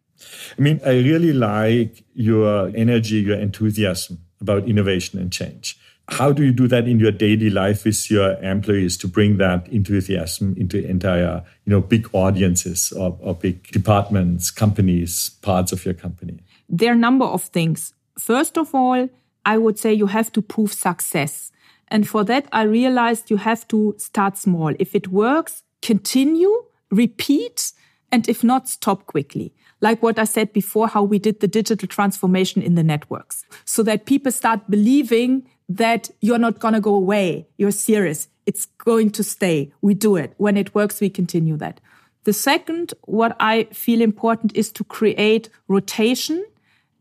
I 0.59 0.63
mean, 0.63 0.81
I 0.85 0.99
really 0.99 1.33
like 1.33 2.05
your 2.15 2.69
energy, 2.75 3.17
your 3.17 3.39
enthusiasm 3.39 4.19
about 4.41 4.69
innovation 4.69 5.19
and 5.19 5.33
change. 5.33 5.79
How 6.11 6.33
do 6.33 6.43
you 6.43 6.53
do 6.53 6.67
that 6.69 6.89
in 6.89 6.99
your 6.99 7.13
daily 7.13 7.51
life 7.51 7.85
with 7.85 8.11
your 8.11 8.33
employees 8.43 8.97
to 8.99 9.09
bring 9.09 9.37
that 9.39 9.69
enthusiasm 9.69 10.55
into 10.57 10.83
entire 10.83 11.45
you 11.67 11.71
know 11.71 11.83
big 11.83 12.09
audiences 12.15 12.93
or, 12.93 13.19
or, 13.21 13.35
big 13.35 13.71
departments 13.71 14.51
companies 14.51 15.31
parts 15.43 15.71
of 15.71 15.85
your 15.85 15.95
company? 15.95 16.39
There 16.69 16.91
are 16.91 16.95
a 16.95 16.99
number 16.99 17.27
of 17.27 17.43
things. 17.43 17.93
First 18.19 18.57
of 18.57 18.75
all 18.75 19.09
i 19.45 19.57
would 19.57 19.79
say 19.79 19.93
you 19.93 20.07
have 20.07 20.33
to 20.33 20.43
prove 20.43 20.73
success. 20.73 21.53
And 21.89 22.09
for 22.09 22.25
that 22.25 22.47
i 22.53 22.63
realized 22.63 23.31
you 23.31 23.37
have 23.37 23.69
to 23.69 23.95
start 23.99 24.39
small. 24.39 24.75
If 24.79 24.95
it 24.95 25.09
works 25.09 25.63
continue 25.83 26.65
repeat 26.91 27.73
and 28.11 28.27
if 28.29 28.43
not 28.43 28.67
stop 28.69 29.05
quickly 29.07 29.53
like 29.81 30.03
what 30.03 30.19
I 30.19 30.25
said 30.25 30.53
before, 30.53 30.89
how 30.89 31.03
we 31.03 31.19
did 31.19 31.41
the 31.41 31.49
digital 31.49 31.89
transformation 31.89 32.63
in 32.63 32.75
the 32.75 32.83
networks 32.83 33.45
so 33.65 33.83
that 33.85 34.07
people 34.07 34.33
start 34.33 34.69
believing 34.71 35.49
that 35.69 36.11
you're 36.21 36.39
not 36.39 36.59
going 36.59 36.75
to 36.75 36.81
go 36.81 36.95
away. 36.95 37.47
You're 37.59 37.71
serious. 37.71 38.29
It's 38.47 38.67
going 38.67 39.11
to 39.11 39.23
stay. 39.23 39.73
We 39.83 39.95
do 39.95 40.17
it. 40.17 40.35
When 40.39 40.57
it 40.57 40.75
works, 40.75 41.01
we 41.01 41.11
continue 41.11 41.57
that. 41.59 41.81
The 42.25 42.33
second, 42.33 42.95
what 43.03 43.37
I 43.39 43.65
feel 43.65 44.01
important 44.01 44.57
is 44.57 44.73
to 44.73 44.85
create 44.85 45.49
rotation 45.69 46.45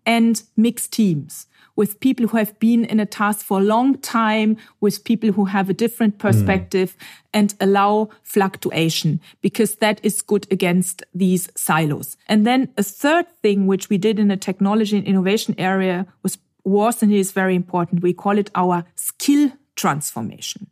and 0.05 0.41
mixed 0.55 0.93
teams 0.93 1.47
with 1.77 2.01
people 2.01 2.27
who 2.27 2.35
have 2.35 2.59
been 2.59 2.83
in 2.83 2.99
a 2.99 3.05
task 3.05 3.45
for 3.45 3.59
a 3.59 3.63
long 3.63 3.97
time, 3.99 4.57
with 4.81 5.05
people 5.05 5.31
who 5.31 5.45
have 5.45 5.69
a 5.69 5.73
different 5.73 6.17
perspective 6.17 6.97
mm. 6.97 7.05
and 7.33 7.53
allow 7.61 8.09
fluctuation 8.23 9.21
because 9.41 9.75
that 9.75 10.01
is 10.03 10.21
good 10.21 10.45
against 10.51 11.03
these 11.13 11.49
silos. 11.55 12.17
And 12.27 12.45
then 12.45 12.73
a 12.77 12.83
third 12.83 13.27
thing, 13.41 13.67
which 13.67 13.89
we 13.89 13.97
did 13.97 14.19
in 14.19 14.27
the 14.27 14.35
technology 14.35 14.97
and 14.97 15.07
innovation 15.07 15.55
area 15.57 16.05
was 16.23 16.37
was 16.63 17.01
and 17.01 17.13
is 17.13 17.31
very 17.31 17.55
important. 17.55 18.03
We 18.03 18.13
call 18.13 18.37
it 18.37 18.51
our 18.53 18.83
skill 18.95 19.51
transformation. 19.77 20.67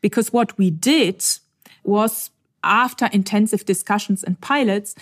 Because 0.00 0.32
what 0.32 0.56
we 0.56 0.70
did 0.70 1.24
was 1.82 2.30
after 2.62 3.06
intensive 3.06 3.64
discussions 3.64 4.22
and 4.22 4.40
pilots, 4.40 4.94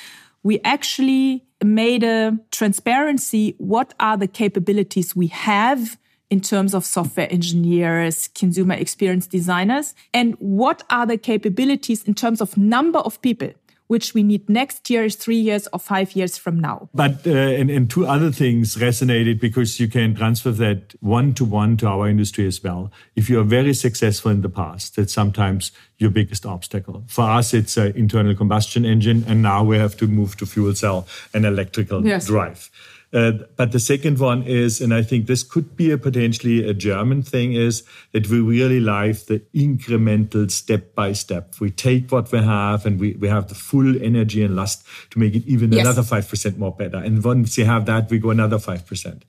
we 0.43 0.61
actually 0.65 1.45
made 1.63 2.03
a 2.05 2.39
transparency. 2.51 3.55
What 3.59 3.95
are 3.99 4.17
the 4.17 4.29
capabilities 4.29 5.17
we 5.17 5.29
have 5.29 5.99
in 6.31 6.41
terms 6.41 6.75
of 6.75 6.85
software 6.85 7.31
engineers, 7.33 8.29
consumer 8.29 8.75
experience 8.75 9.27
designers, 9.27 9.95
and 10.13 10.35
what 10.39 10.83
are 10.91 11.07
the 11.07 11.17
capabilities 11.17 12.05
in 12.05 12.15
terms 12.15 12.41
of 12.41 12.57
number 12.57 12.99
of 12.99 13.21
people 13.23 13.51
which 13.89 14.15
we 14.15 14.23
need 14.23 14.49
next 14.49 14.89
year, 14.89 15.09
three 15.11 15.37
years, 15.37 15.67
or 15.73 15.79
five 15.79 16.15
years 16.15 16.39
from 16.39 16.61
now. 16.61 16.89
But 16.95 17.27
uh, 17.27 17.31
and, 17.31 17.71
and 17.71 17.91
two 17.91 18.07
other 18.07 18.31
things 18.31 18.77
resonated 18.77 19.41
because 19.41 19.81
you 19.81 19.89
can 19.89 20.15
transfer 20.15 20.53
that 20.53 20.95
one 21.01 21.35
to 21.35 21.45
one 21.45 21.77
to 21.79 21.89
our 21.89 22.09
industry 22.09 22.47
as 22.47 22.63
well. 22.63 22.93
If 23.17 23.29
you 23.29 23.41
are 23.41 23.45
very 23.45 23.75
successful 23.75 24.31
in 24.31 24.43
the 24.43 24.49
past, 24.49 24.97
that's 24.97 25.13
sometimes 25.13 25.73
your 25.99 26.11
biggest 26.11 26.47
obstacle. 26.47 27.03
For 27.09 27.29
us, 27.29 27.53
it's 27.53 27.77
an 27.77 27.97
internal 27.97 28.35
combustion 28.35 28.85
engine, 28.85 29.25
and 29.27 29.43
now 29.43 29.65
we 29.65 29.79
have 29.79 29.97
to 29.97 30.07
move 30.07 30.37
to 30.37 30.47
fuel 30.47 30.75
cell 30.75 31.07
and 31.35 31.45
electrical 31.45 32.07
yes. 32.07 32.27
drive. 32.27 32.71
Uh, 33.13 33.33
but 33.57 33.73
the 33.73 33.81
second 33.81 34.19
one 34.19 34.43
is, 34.43 34.81
and 34.81 34.93
I 34.93 35.03
think 35.03 35.27
this 35.27 35.43
could 35.43 35.77
be 35.77 35.91
a 35.91 35.99
potentially 35.99 36.69
a 36.69 36.75
German 36.75 37.23
thing, 37.23 37.55
is 37.55 37.83
that 38.13 38.29
we 38.29 38.41
really 38.41 38.81
like 38.81 39.25
the 39.27 39.41
incremental 39.55 40.51
step 40.51 40.95
by 40.95 41.13
step. 41.13 41.55
We 41.59 41.71
take 41.71 42.11
what 42.13 42.31
we 42.31 42.39
have 42.39 42.85
and 42.85 43.01
we, 43.01 43.15
we 43.15 43.29
have 43.29 43.49
the 43.49 43.55
full 43.55 44.03
energy 44.03 44.43
and 44.43 44.55
lust 44.55 44.87
to 45.11 45.19
make 45.19 45.35
it 45.35 45.47
even 45.47 45.73
yes. 45.73 45.87
another 45.87 46.03
5% 46.03 46.59
more 46.59 46.73
better. 46.73 46.99
And 46.99 47.25
once 47.25 47.57
you 47.57 47.65
have 47.65 47.87
that, 47.87 48.11
we 48.11 48.19
go 48.19 48.31
another 48.31 48.59
5% 48.59 49.23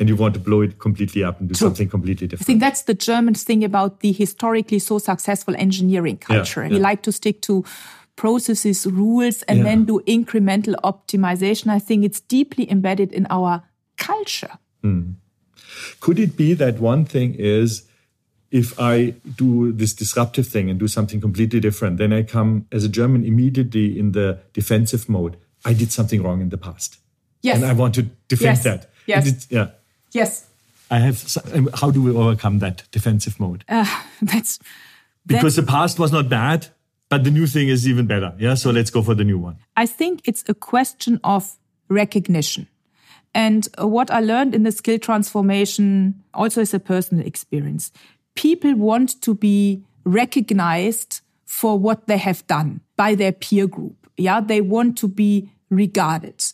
and 0.00 0.08
you 0.08 0.16
want 0.16 0.34
to 0.34 0.40
blow 0.40 0.62
it 0.62 0.78
completely 0.78 1.22
up 1.22 1.38
and 1.38 1.48
do 1.48 1.54
True. 1.54 1.68
something 1.68 1.88
completely 1.88 2.26
different. 2.26 2.46
I 2.46 2.48
think 2.48 2.60
that's 2.60 2.82
the 2.82 2.94
German 2.94 3.34
thing 3.34 3.62
about 3.62 4.00
the 4.00 4.12
historically 4.12 4.78
so 4.78 4.98
successful 4.98 5.54
engineering 5.56 6.16
culture. 6.16 6.62
Yeah, 6.62 6.68
yeah. 6.68 6.74
We 6.74 6.80
like 6.80 7.02
to 7.02 7.12
stick 7.12 7.42
to 7.42 7.64
processes, 8.20 8.86
rules, 8.86 9.42
and 9.44 9.58
yeah. 9.58 9.64
then 9.64 9.86
do 9.86 9.98
incremental 10.06 10.74
optimization. 10.84 11.68
I 11.68 11.78
think 11.78 12.04
it's 12.04 12.20
deeply 12.20 12.70
embedded 12.70 13.14
in 13.14 13.26
our 13.30 13.62
culture. 13.96 14.58
Mm. 14.84 15.14
Could 16.00 16.18
it 16.18 16.36
be 16.36 16.52
that 16.52 16.80
one 16.80 17.06
thing 17.06 17.34
is 17.34 17.88
if 18.50 18.78
I 18.78 19.14
do 19.38 19.72
this 19.72 19.94
disruptive 19.94 20.46
thing 20.46 20.68
and 20.68 20.78
do 20.78 20.86
something 20.86 21.18
completely 21.18 21.60
different, 21.60 21.96
then 21.96 22.12
I 22.12 22.22
come 22.22 22.66
as 22.70 22.84
a 22.84 22.90
German 22.90 23.24
immediately 23.24 23.98
in 23.98 24.12
the 24.12 24.38
defensive 24.52 25.08
mode. 25.08 25.38
I 25.64 25.72
did 25.72 25.90
something 25.90 26.22
wrong 26.22 26.42
in 26.42 26.50
the 26.50 26.58
past. 26.58 26.98
Yes. 27.40 27.56
And 27.56 27.64
I 27.64 27.72
want 27.72 27.94
to 27.94 28.02
defend 28.28 28.58
yes. 28.58 28.64
that. 28.64 28.90
Yes. 29.06 29.26
It, 29.28 29.46
yeah. 29.48 29.68
Yes. 30.12 30.46
I 30.90 30.98
have. 30.98 31.24
How 31.80 31.90
do 31.90 32.02
we 32.02 32.10
overcome 32.10 32.58
that 32.58 32.82
defensive 32.90 33.40
mode? 33.40 33.64
Uh, 33.66 33.86
that's 34.22 34.58
because 35.24 35.56
the 35.56 35.62
past 35.62 35.98
was 35.98 36.12
not 36.12 36.28
bad, 36.28 36.66
but 37.10 37.24
the 37.24 37.30
new 37.30 37.46
thing 37.46 37.68
is 37.68 37.86
even 37.86 38.06
better. 38.06 38.32
Yeah. 38.38 38.54
So 38.54 38.70
let's 38.70 38.88
go 38.88 39.02
for 39.02 39.14
the 39.14 39.24
new 39.24 39.38
one. 39.38 39.58
I 39.76 39.84
think 39.84 40.22
it's 40.24 40.44
a 40.48 40.54
question 40.54 41.20
of 41.24 41.58
recognition. 41.88 42.68
And 43.34 43.68
what 43.78 44.10
I 44.10 44.20
learned 44.20 44.54
in 44.54 44.62
the 44.62 44.72
skill 44.72 44.98
transformation 44.98 46.22
also 46.32 46.60
is 46.60 46.72
a 46.72 46.80
personal 46.80 47.26
experience. 47.26 47.92
People 48.36 48.74
want 48.76 49.20
to 49.22 49.34
be 49.34 49.84
recognized 50.04 51.20
for 51.44 51.78
what 51.78 52.06
they 52.06 52.16
have 52.16 52.46
done 52.46 52.80
by 52.96 53.16
their 53.16 53.32
peer 53.32 53.66
group. 53.66 54.08
Yeah. 54.16 54.40
They 54.40 54.60
want 54.60 54.96
to 54.98 55.08
be 55.08 55.50
regarded. 55.68 56.44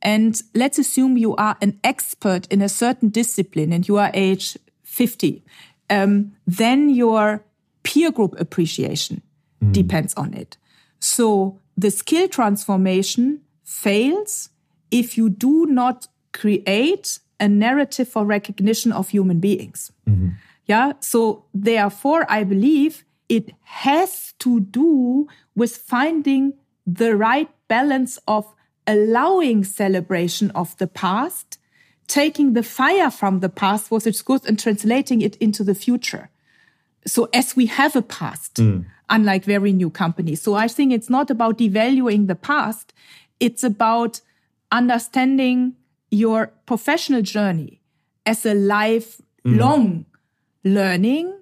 And 0.00 0.40
let's 0.54 0.78
assume 0.78 1.16
you 1.16 1.34
are 1.36 1.56
an 1.60 1.80
expert 1.82 2.46
in 2.52 2.62
a 2.62 2.68
certain 2.68 3.08
discipline 3.08 3.72
and 3.72 3.86
you 3.88 3.96
are 3.96 4.12
age 4.14 4.56
50. 4.84 5.42
Um, 5.90 6.36
then 6.46 6.88
your 6.88 7.44
peer 7.82 8.12
group 8.12 8.38
appreciation 8.38 9.22
mm. 9.64 9.72
depends 9.72 10.14
on 10.14 10.34
it. 10.34 10.56
So 11.00 11.60
the 11.76 11.90
skill 11.90 12.28
transformation 12.28 13.40
fails 13.64 14.50
if 14.90 15.16
you 15.16 15.28
do 15.28 15.66
not 15.66 16.08
create 16.32 17.18
a 17.40 17.48
narrative 17.48 18.08
for 18.08 18.24
recognition 18.24 18.92
of 18.92 19.08
human 19.08 19.40
beings. 19.40 19.90
Mm-hmm. 20.08 20.30
Yeah. 20.66 20.92
So 21.00 21.44
therefore, 21.52 22.26
I 22.28 22.44
believe 22.44 23.04
it 23.28 23.52
has 23.62 24.34
to 24.38 24.60
do 24.60 25.28
with 25.54 25.76
finding 25.76 26.54
the 26.86 27.16
right 27.16 27.50
balance 27.68 28.18
of 28.28 28.46
allowing 28.86 29.64
celebration 29.64 30.50
of 30.52 30.76
the 30.78 30.86
past, 30.86 31.58
taking 32.06 32.52
the 32.52 32.62
fire 32.62 33.10
from 33.10 33.40
the 33.40 33.48
past, 33.48 33.90
was 33.90 34.06
its 34.06 34.22
good, 34.22 34.42
and 34.46 34.58
translating 34.58 35.22
it 35.22 35.36
into 35.36 35.64
the 35.64 35.74
future. 35.74 36.30
So 37.06 37.28
as 37.32 37.56
we 37.56 37.66
have 37.66 37.96
a 37.96 38.02
past, 38.02 38.54
mm 38.54 38.84
unlike 39.10 39.44
very 39.44 39.72
new 39.72 39.90
companies. 39.90 40.42
So 40.42 40.54
I 40.54 40.68
think 40.68 40.92
it's 40.92 41.10
not 41.10 41.30
about 41.30 41.58
devaluing 41.58 42.26
the 42.26 42.34
past. 42.34 42.92
It's 43.40 43.62
about 43.62 44.20
understanding 44.72 45.74
your 46.10 46.52
professional 46.66 47.22
journey 47.22 47.80
as 48.26 48.46
a 48.46 48.54
lifelong 48.54 49.16
mm. 49.44 50.04
learning. 50.64 51.34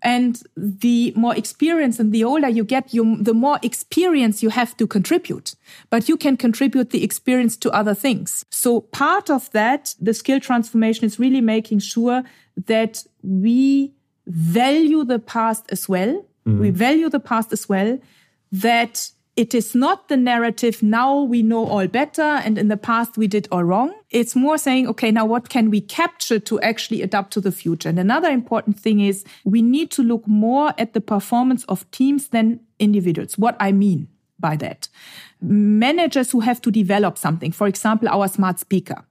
And 0.00 0.40
the 0.56 1.12
more 1.16 1.34
experience 1.34 1.98
and 1.98 2.12
the 2.12 2.22
older 2.22 2.48
you 2.48 2.62
get, 2.62 2.94
you, 2.94 3.16
the 3.20 3.34
more 3.34 3.58
experience 3.62 4.44
you 4.44 4.50
have 4.50 4.76
to 4.76 4.86
contribute. 4.86 5.56
But 5.90 6.08
you 6.08 6.16
can 6.16 6.36
contribute 6.36 6.90
the 6.90 7.02
experience 7.02 7.56
to 7.58 7.70
other 7.72 7.94
things. 7.94 8.44
So 8.50 8.82
part 8.82 9.28
of 9.28 9.50
that, 9.50 9.96
the 10.00 10.14
skill 10.14 10.38
transformation 10.38 11.04
is 11.04 11.18
really 11.18 11.40
making 11.40 11.80
sure 11.80 12.22
that 12.66 13.04
we 13.22 13.92
value 14.26 15.04
the 15.04 15.18
past 15.18 15.64
as 15.70 15.88
well 15.88 16.24
mm. 16.48 16.58
we 16.58 16.70
value 16.70 17.08
the 17.08 17.20
past 17.20 17.52
as 17.52 17.68
well, 17.68 17.98
that 18.52 19.10
it 19.36 19.54
is 19.54 19.72
not 19.72 20.08
the 20.08 20.16
narrative, 20.16 20.82
now 20.82 21.20
we 21.20 21.44
know 21.44 21.64
all 21.64 21.86
better, 21.86 22.22
and 22.22 22.58
in 22.58 22.66
the 22.66 22.76
past 22.76 23.16
we 23.16 23.28
did 23.28 23.46
all 23.52 23.62
wrong. 23.62 23.94
It's 24.10 24.34
more 24.34 24.58
saying, 24.58 24.88
okay, 24.88 25.12
now 25.12 25.26
what 25.26 25.48
can 25.48 25.70
we 25.70 25.80
capture 25.80 26.40
to 26.40 26.60
actually 26.60 27.02
adapt 27.02 27.32
to 27.34 27.40
the 27.40 27.52
future? 27.52 27.88
And 27.88 28.00
another 28.00 28.30
important 28.30 28.80
thing 28.80 28.98
is 28.98 29.24
we 29.44 29.62
need 29.62 29.92
to 29.92 30.02
look 30.02 30.26
more 30.26 30.74
at 30.76 30.92
the 30.92 31.00
performance 31.00 31.64
of 31.66 31.88
teams 31.92 32.28
than 32.28 32.58
individuals. 32.80 33.38
What 33.38 33.56
I 33.60 33.70
mean 33.70 34.08
by 34.40 34.56
that. 34.56 34.88
Managers 35.40 36.32
who 36.32 36.40
have 36.40 36.60
to 36.62 36.72
develop 36.72 37.16
something, 37.16 37.52
for 37.52 37.68
example, 37.68 38.08
our 38.08 38.26
smart 38.26 38.58
speaker, 38.58 39.04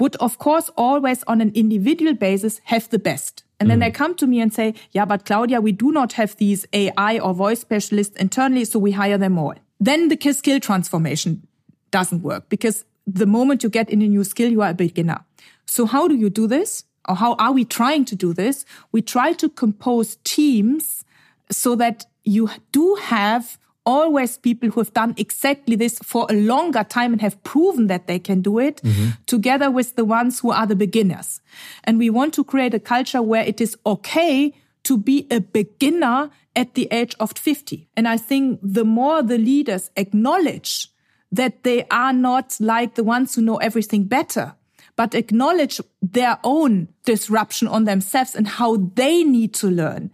would 0.00 0.16
of 0.16 0.38
course 0.38 0.70
always 0.76 1.22
on 1.24 1.40
an 1.40 1.52
individual 1.54 2.14
basis 2.14 2.60
have 2.64 2.88
the 2.88 2.98
best. 2.98 3.43
And 3.60 3.70
then 3.70 3.78
mm. 3.78 3.82
they 3.82 3.90
come 3.90 4.14
to 4.16 4.26
me 4.26 4.40
and 4.40 4.52
say, 4.52 4.74
yeah, 4.92 5.04
but 5.04 5.24
Claudia, 5.24 5.60
we 5.60 5.72
do 5.72 5.92
not 5.92 6.14
have 6.14 6.36
these 6.36 6.66
AI 6.72 7.18
or 7.18 7.34
voice 7.34 7.60
specialists 7.60 8.16
internally, 8.16 8.64
so 8.64 8.78
we 8.78 8.92
hire 8.92 9.18
them 9.18 9.38
all. 9.38 9.54
Then 9.80 10.08
the 10.08 10.32
skill 10.32 10.60
transformation 10.60 11.46
doesn't 11.90 12.22
work 12.22 12.48
because 12.48 12.84
the 13.06 13.26
moment 13.26 13.62
you 13.62 13.68
get 13.68 13.90
in 13.90 14.02
a 14.02 14.08
new 14.08 14.24
skill, 14.24 14.50
you 14.50 14.62
are 14.62 14.70
a 14.70 14.74
beginner. 14.74 15.24
So 15.66 15.86
how 15.86 16.08
do 16.08 16.14
you 16.14 16.30
do 16.30 16.46
this? 16.46 16.84
Or 17.08 17.16
how 17.16 17.34
are 17.34 17.52
we 17.52 17.64
trying 17.64 18.04
to 18.06 18.16
do 18.16 18.32
this? 18.32 18.64
We 18.92 19.02
try 19.02 19.34
to 19.34 19.48
compose 19.48 20.16
teams 20.24 21.04
so 21.50 21.76
that 21.76 22.06
you 22.24 22.50
do 22.72 22.94
have 22.94 23.58
always 23.86 24.38
people 24.38 24.70
who 24.70 24.80
have 24.80 24.92
done 24.92 25.14
exactly 25.16 25.76
this 25.76 25.98
for 26.02 26.26
a 26.30 26.34
longer 26.34 26.84
time 26.84 27.12
and 27.12 27.20
have 27.20 27.42
proven 27.44 27.86
that 27.88 28.06
they 28.06 28.18
can 28.18 28.40
do 28.40 28.58
it 28.58 28.80
mm-hmm. 28.82 29.10
together 29.26 29.70
with 29.70 29.96
the 29.96 30.04
ones 30.04 30.40
who 30.40 30.50
are 30.50 30.66
the 30.66 30.76
beginners. 30.76 31.40
And 31.84 31.98
we 31.98 32.10
want 32.10 32.34
to 32.34 32.44
create 32.44 32.74
a 32.74 32.80
culture 32.80 33.22
where 33.22 33.44
it 33.44 33.60
is 33.60 33.76
okay 33.84 34.54
to 34.84 34.98
be 34.98 35.26
a 35.30 35.40
beginner 35.40 36.30
at 36.56 36.74
the 36.74 36.88
age 36.90 37.14
of 37.20 37.32
50. 37.32 37.88
And 37.96 38.06
I 38.06 38.16
think 38.16 38.60
the 38.62 38.84
more 38.84 39.22
the 39.22 39.38
leaders 39.38 39.90
acknowledge 39.96 40.88
that 41.32 41.64
they 41.64 41.84
are 41.90 42.12
not 42.12 42.56
like 42.60 42.94
the 42.94 43.04
ones 43.04 43.34
who 43.34 43.42
know 43.42 43.56
everything 43.56 44.04
better, 44.04 44.54
but 44.96 45.14
acknowledge 45.14 45.80
their 46.00 46.38
own 46.44 46.88
disruption 47.04 47.66
on 47.66 47.84
themselves 47.84 48.34
and 48.34 48.46
how 48.46 48.76
they 48.76 49.24
need 49.24 49.52
to 49.54 49.68
learn, 49.68 50.12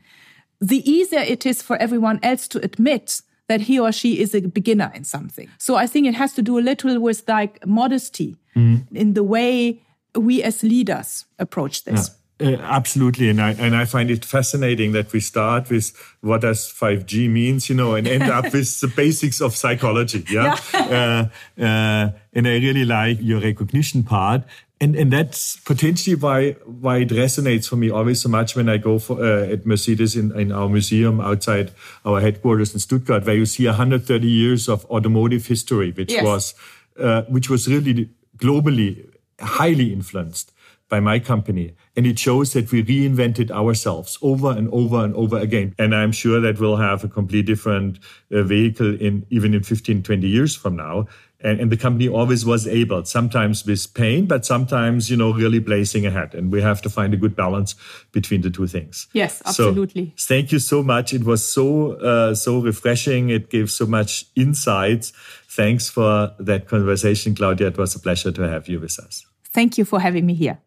the 0.61 0.89
easier 0.91 1.21
it 1.21 1.45
is 1.45 1.63
for 1.63 1.77
everyone 1.77 2.21
else 2.23 2.49
to 2.49 2.63
admit 2.65 3.21
that 3.51 3.63
he 3.63 3.81
or 3.81 3.91
she 3.91 4.21
is 4.21 4.33
a 4.33 4.41
beginner 4.43 4.93
in 4.95 5.03
something. 5.03 5.49
So 5.59 5.75
I 5.75 5.89
think 5.89 6.07
it 6.07 6.15
has 6.15 6.33
to 6.35 6.43
do 6.43 6.57
a 6.57 6.65
little 6.71 7.01
with 7.01 7.25
like 7.27 7.67
modesty 7.67 8.37
mm. 8.55 8.87
in 8.93 9.15
the 9.15 9.25
way 9.25 9.83
we 10.15 10.41
as 10.45 10.63
leaders 10.63 11.25
approach 11.37 11.83
this. 11.83 12.11
Yeah. 12.11 12.17
Uh, 12.41 12.57
absolutely, 12.63 13.29
and 13.29 13.39
I 13.39 13.51
and 13.59 13.77
I 13.77 13.85
find 13.85 14.11
it 14.11 14.25
fascinating 14.25 14.93
that 14.93 15.13
we 15.13 15.21
start 15.21 15.69
with 15.69 15.93
what 16.23 16.41
does 16.41 16.71
five 16.71 17.05
G 17.05 17.29
means, 17.29 17.69
you 17.69 17.75
know, 17.75 17.95
and 17.97 18.09
end 18.09 18.23
up 18.23 18.45
with 18.55 18.81
the 18.81 18.89
basics 18.89 19.43
of 19.43 19.55
psychology. 19.55 20.25
Yeah, 20.31 20.57
yeah. 20.73 21.29
Uh, 21.59 21.63
uh, 21.63 22.11
and 22.33 22.49
I 22.49 22.57
really 22.67 22.87
like 22.87 23.19
your 23.21 23.41
recognition 23.41 24.05
part, 24.05 24.45
and 24.81 24.97
and 24.97 25.13
that's 25.13 25.57
potentially 25.59 26.17
why 26.17 26.53
why 26.65 26.99
it 26.99 27.11
resonates 27.11 27.69
for 27.69 27.77
me 27.77 27.91
always 27.91 28.23
so 28.23 28.29
much 28.29 28.57
when 28.57 28.69
I 28.69 28.79
go 28.79 28.99
for 28.99 29.23
uh, 29.23 29.53
at 29.53 29.67
Mercedes 29.67 30.17
in, 30.17 30.39
in 30.39 30.53
our 30.53 30.69
museum 30.69 31.21
outside 31.21 31.73
our 32.05 32.21
headquarters 32.21 32.73
in 32.73 32.81
Stuttgart, 32.81 33.27
where 33.27 33.37
you 33.37 33.47
see 33.47 33.67
130 33.67 34.27
years 34.27 34.69
of 34.69 34.87
automotive 34.87 35.47
history, 35.47 35.93
which 35.93 36.13
yes. 36.13 36.25
was 36.25 36.55
uh, 36.99 37.23
which 37.23 37.51
was 37.51 37.69
really 37.69 38.09
globally 38.39 39.07
highly 39.39 39.93
influenced 39.93 40.53
by 40.89 41.01
my 41.01 41.19
company. 41.19 41.75
And 41.97 42.07
it 42.07 42.19
shows 42.19 42.53
that 42.53 42.71
we 42.73 42.83
reinvented 42.83 43.51
ourselves 43.51 44.19
over 44.23 44.51
and 44.51 44.69
over 44.73 45.05
and 45.05 45.15
over 45.15 45.39
again. 45.39 45.75
And 45.79 45.95
I'm 45.95 46.13
sure 46.13 46.41
that 46.41 46.59
we'll 46.59 46.77
have 46.77 47.05
a 47.05 47.09
completely 47.09 47.55
different 47.55 48.01
uh, 48.33 48.43
vehicle 48.43 49.01
in 49.01 49.25
even 49.31 49.55
in 49.55 49.63
15, 49.63 50.03
20 50.03 50.27
years 50.27 50.55
from 50.57 50.77
now. 50.77 51.07
And, 51.43 51.59
and, 51.59 51.73
the 51.73 51.77
company 51.77 52.07
always 52.07 52.45
was 52.45 52.67
able, 52.67 53.05
sometimes 53.07 53.65
with 53.65 53.95
pain, 53.95 54.27
but 54.27 54.45
sometimes, 54.45 55.11
you 55.11 55.17
know, 55.17 55.33
really 55.33 55.59
blazing 55.59 56.05
ahead. 56.05 56.35
And 56.35 56.53
we 56.53 56.61
have 56.61 56.83
to 56.83 56.91
find 56.91 57.15
a 57.15 57.17
good 57.17 57.35
balance 57.35 57.75
between 58.13 58.43
the 58.43 58.51
two 58.51 58.67
things. 58.67 59.07
Yes, 59.15 59.41
absolutely. 59.47 60.13
So, 60.17 60.35
thank 60.35 60.53
you 60.53 60.59
so 60.59 60.83
much. 60.83 61.15
It 61.15 61.25
was 61.25 61.43
so, 61.43 61.93
uh, 61.93 62.35
so 62.35 62.61
refreshing. 62.61 63.31
It 63.31 63.49
gave 63.49 63.71
so 63.71 63.87
much 63.87 64.27
insights. 64.37 65.13
Thanks 65.49 65.89
for 65.89 66.33
that 66.39 66.69
conversation, 66.69 67.35
Claudia. 67.35 67.69
It 67.69 67.79
was 67.79 67.95
a 67.95 68.01
pleasure 68.01 68.33
to 68.33 68.43
have 68.43 68.69
you 68.69 68.79
with 68.79 68.99
us. 68.99 69.25
Thank 69.53 69.79
you 69.79 69.85
for 69.87 69.99
having 69.99 70.27
me 70.27 70.35
here. 70.35 70.59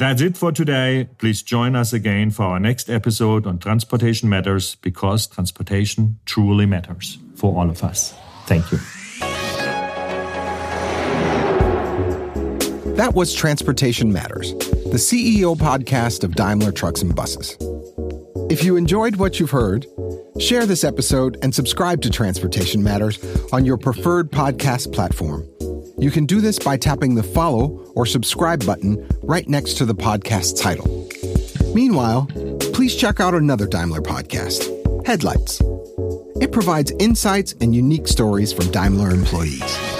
That's 0.00 0.22
it 0.22 0.34
for 0.34 0.50
today. 0.50 1.10
Please 1.18 1.42
join 1.42 1.76
us 1.76 1.92
again 1.92 2.30
for 2.30 2.44
our 2.44 2.58
next 2.58 2.88
episode 2.88 3.46
on 3.46 3.58
Transportation 3.58 4.30
Matters 4.30 4.76
because 4.76 5.26
transportation 5.26 6.18
truly 6.24 6.64
matters 6.64 7.18
for 7.34 7.54
all 7.54 7.68
of 7.68 7.84
us. 7.84 8.14
Thank 8.46 8.72
you. 8.72 8.78
That 12.96 13.12
was 13.14 13.34
Transportation 13.34 14.10
Matters, 14.10 14.54
the 14.54 14.96
CEO 14.96 15.54
podcast 15.54 16.24
of 16.24 16.34
Daimler 16.34 16.72
Trucks 16.72 17.02
and 17.02 17.14
Buses. 17.14 17.58
If 18.50 18.64
you 18.64 18.76
enjoyed 18.76 19.16
what 19.16 19.38
you've 19.38 19.50
heard, 19.50 19.84
share 20.38 20.64
this 20.64 20.82
episode 20.82 21.36
and 21.42 21.54
subscribe 21.54 22.00
to 22.00 22.10
Transportation 22.10 22.82
Matters 22.82 23.22
on 23.52 23.66
your 23.66 23.76
preferred 23.76 24.30
podcast 24.30 24.94
platform. 24.94 25.46
You 26.00 26.10
can 26.10 26.24
do 26.24 26.40
this 26.40 26.58
by 26.58 26.78
tapping 26.78 27.14
the 27.14 27.22
follow 27.22 27.92
or 27.94 28.06
subscribe 28.06 28.64
button 28.64 29.06
right 29.22 29.46
next 29.46 29.74
to 29.74 29.84
the 29.84 29.94
podcast 29.94 30.58
title. 30.58 31.06
Meanwhile, 31.74 32.26
please 32.72 32.96
check 32.96 33.20
out 33.20 33.34
another 33.34 33.66
Daimler 33.66 34.00
podcast, 34.00 34.66
Headlights. 35.06 35.60
It 36.40 36.52
provides 36.52 36.90
insights 36.98 37.54
and 37.60 37.74
unique 37.74 38.08
stories 38.08 38.50
from 38.50 38.70
Daimler 38.70 39.10
employees. 39.10 39.99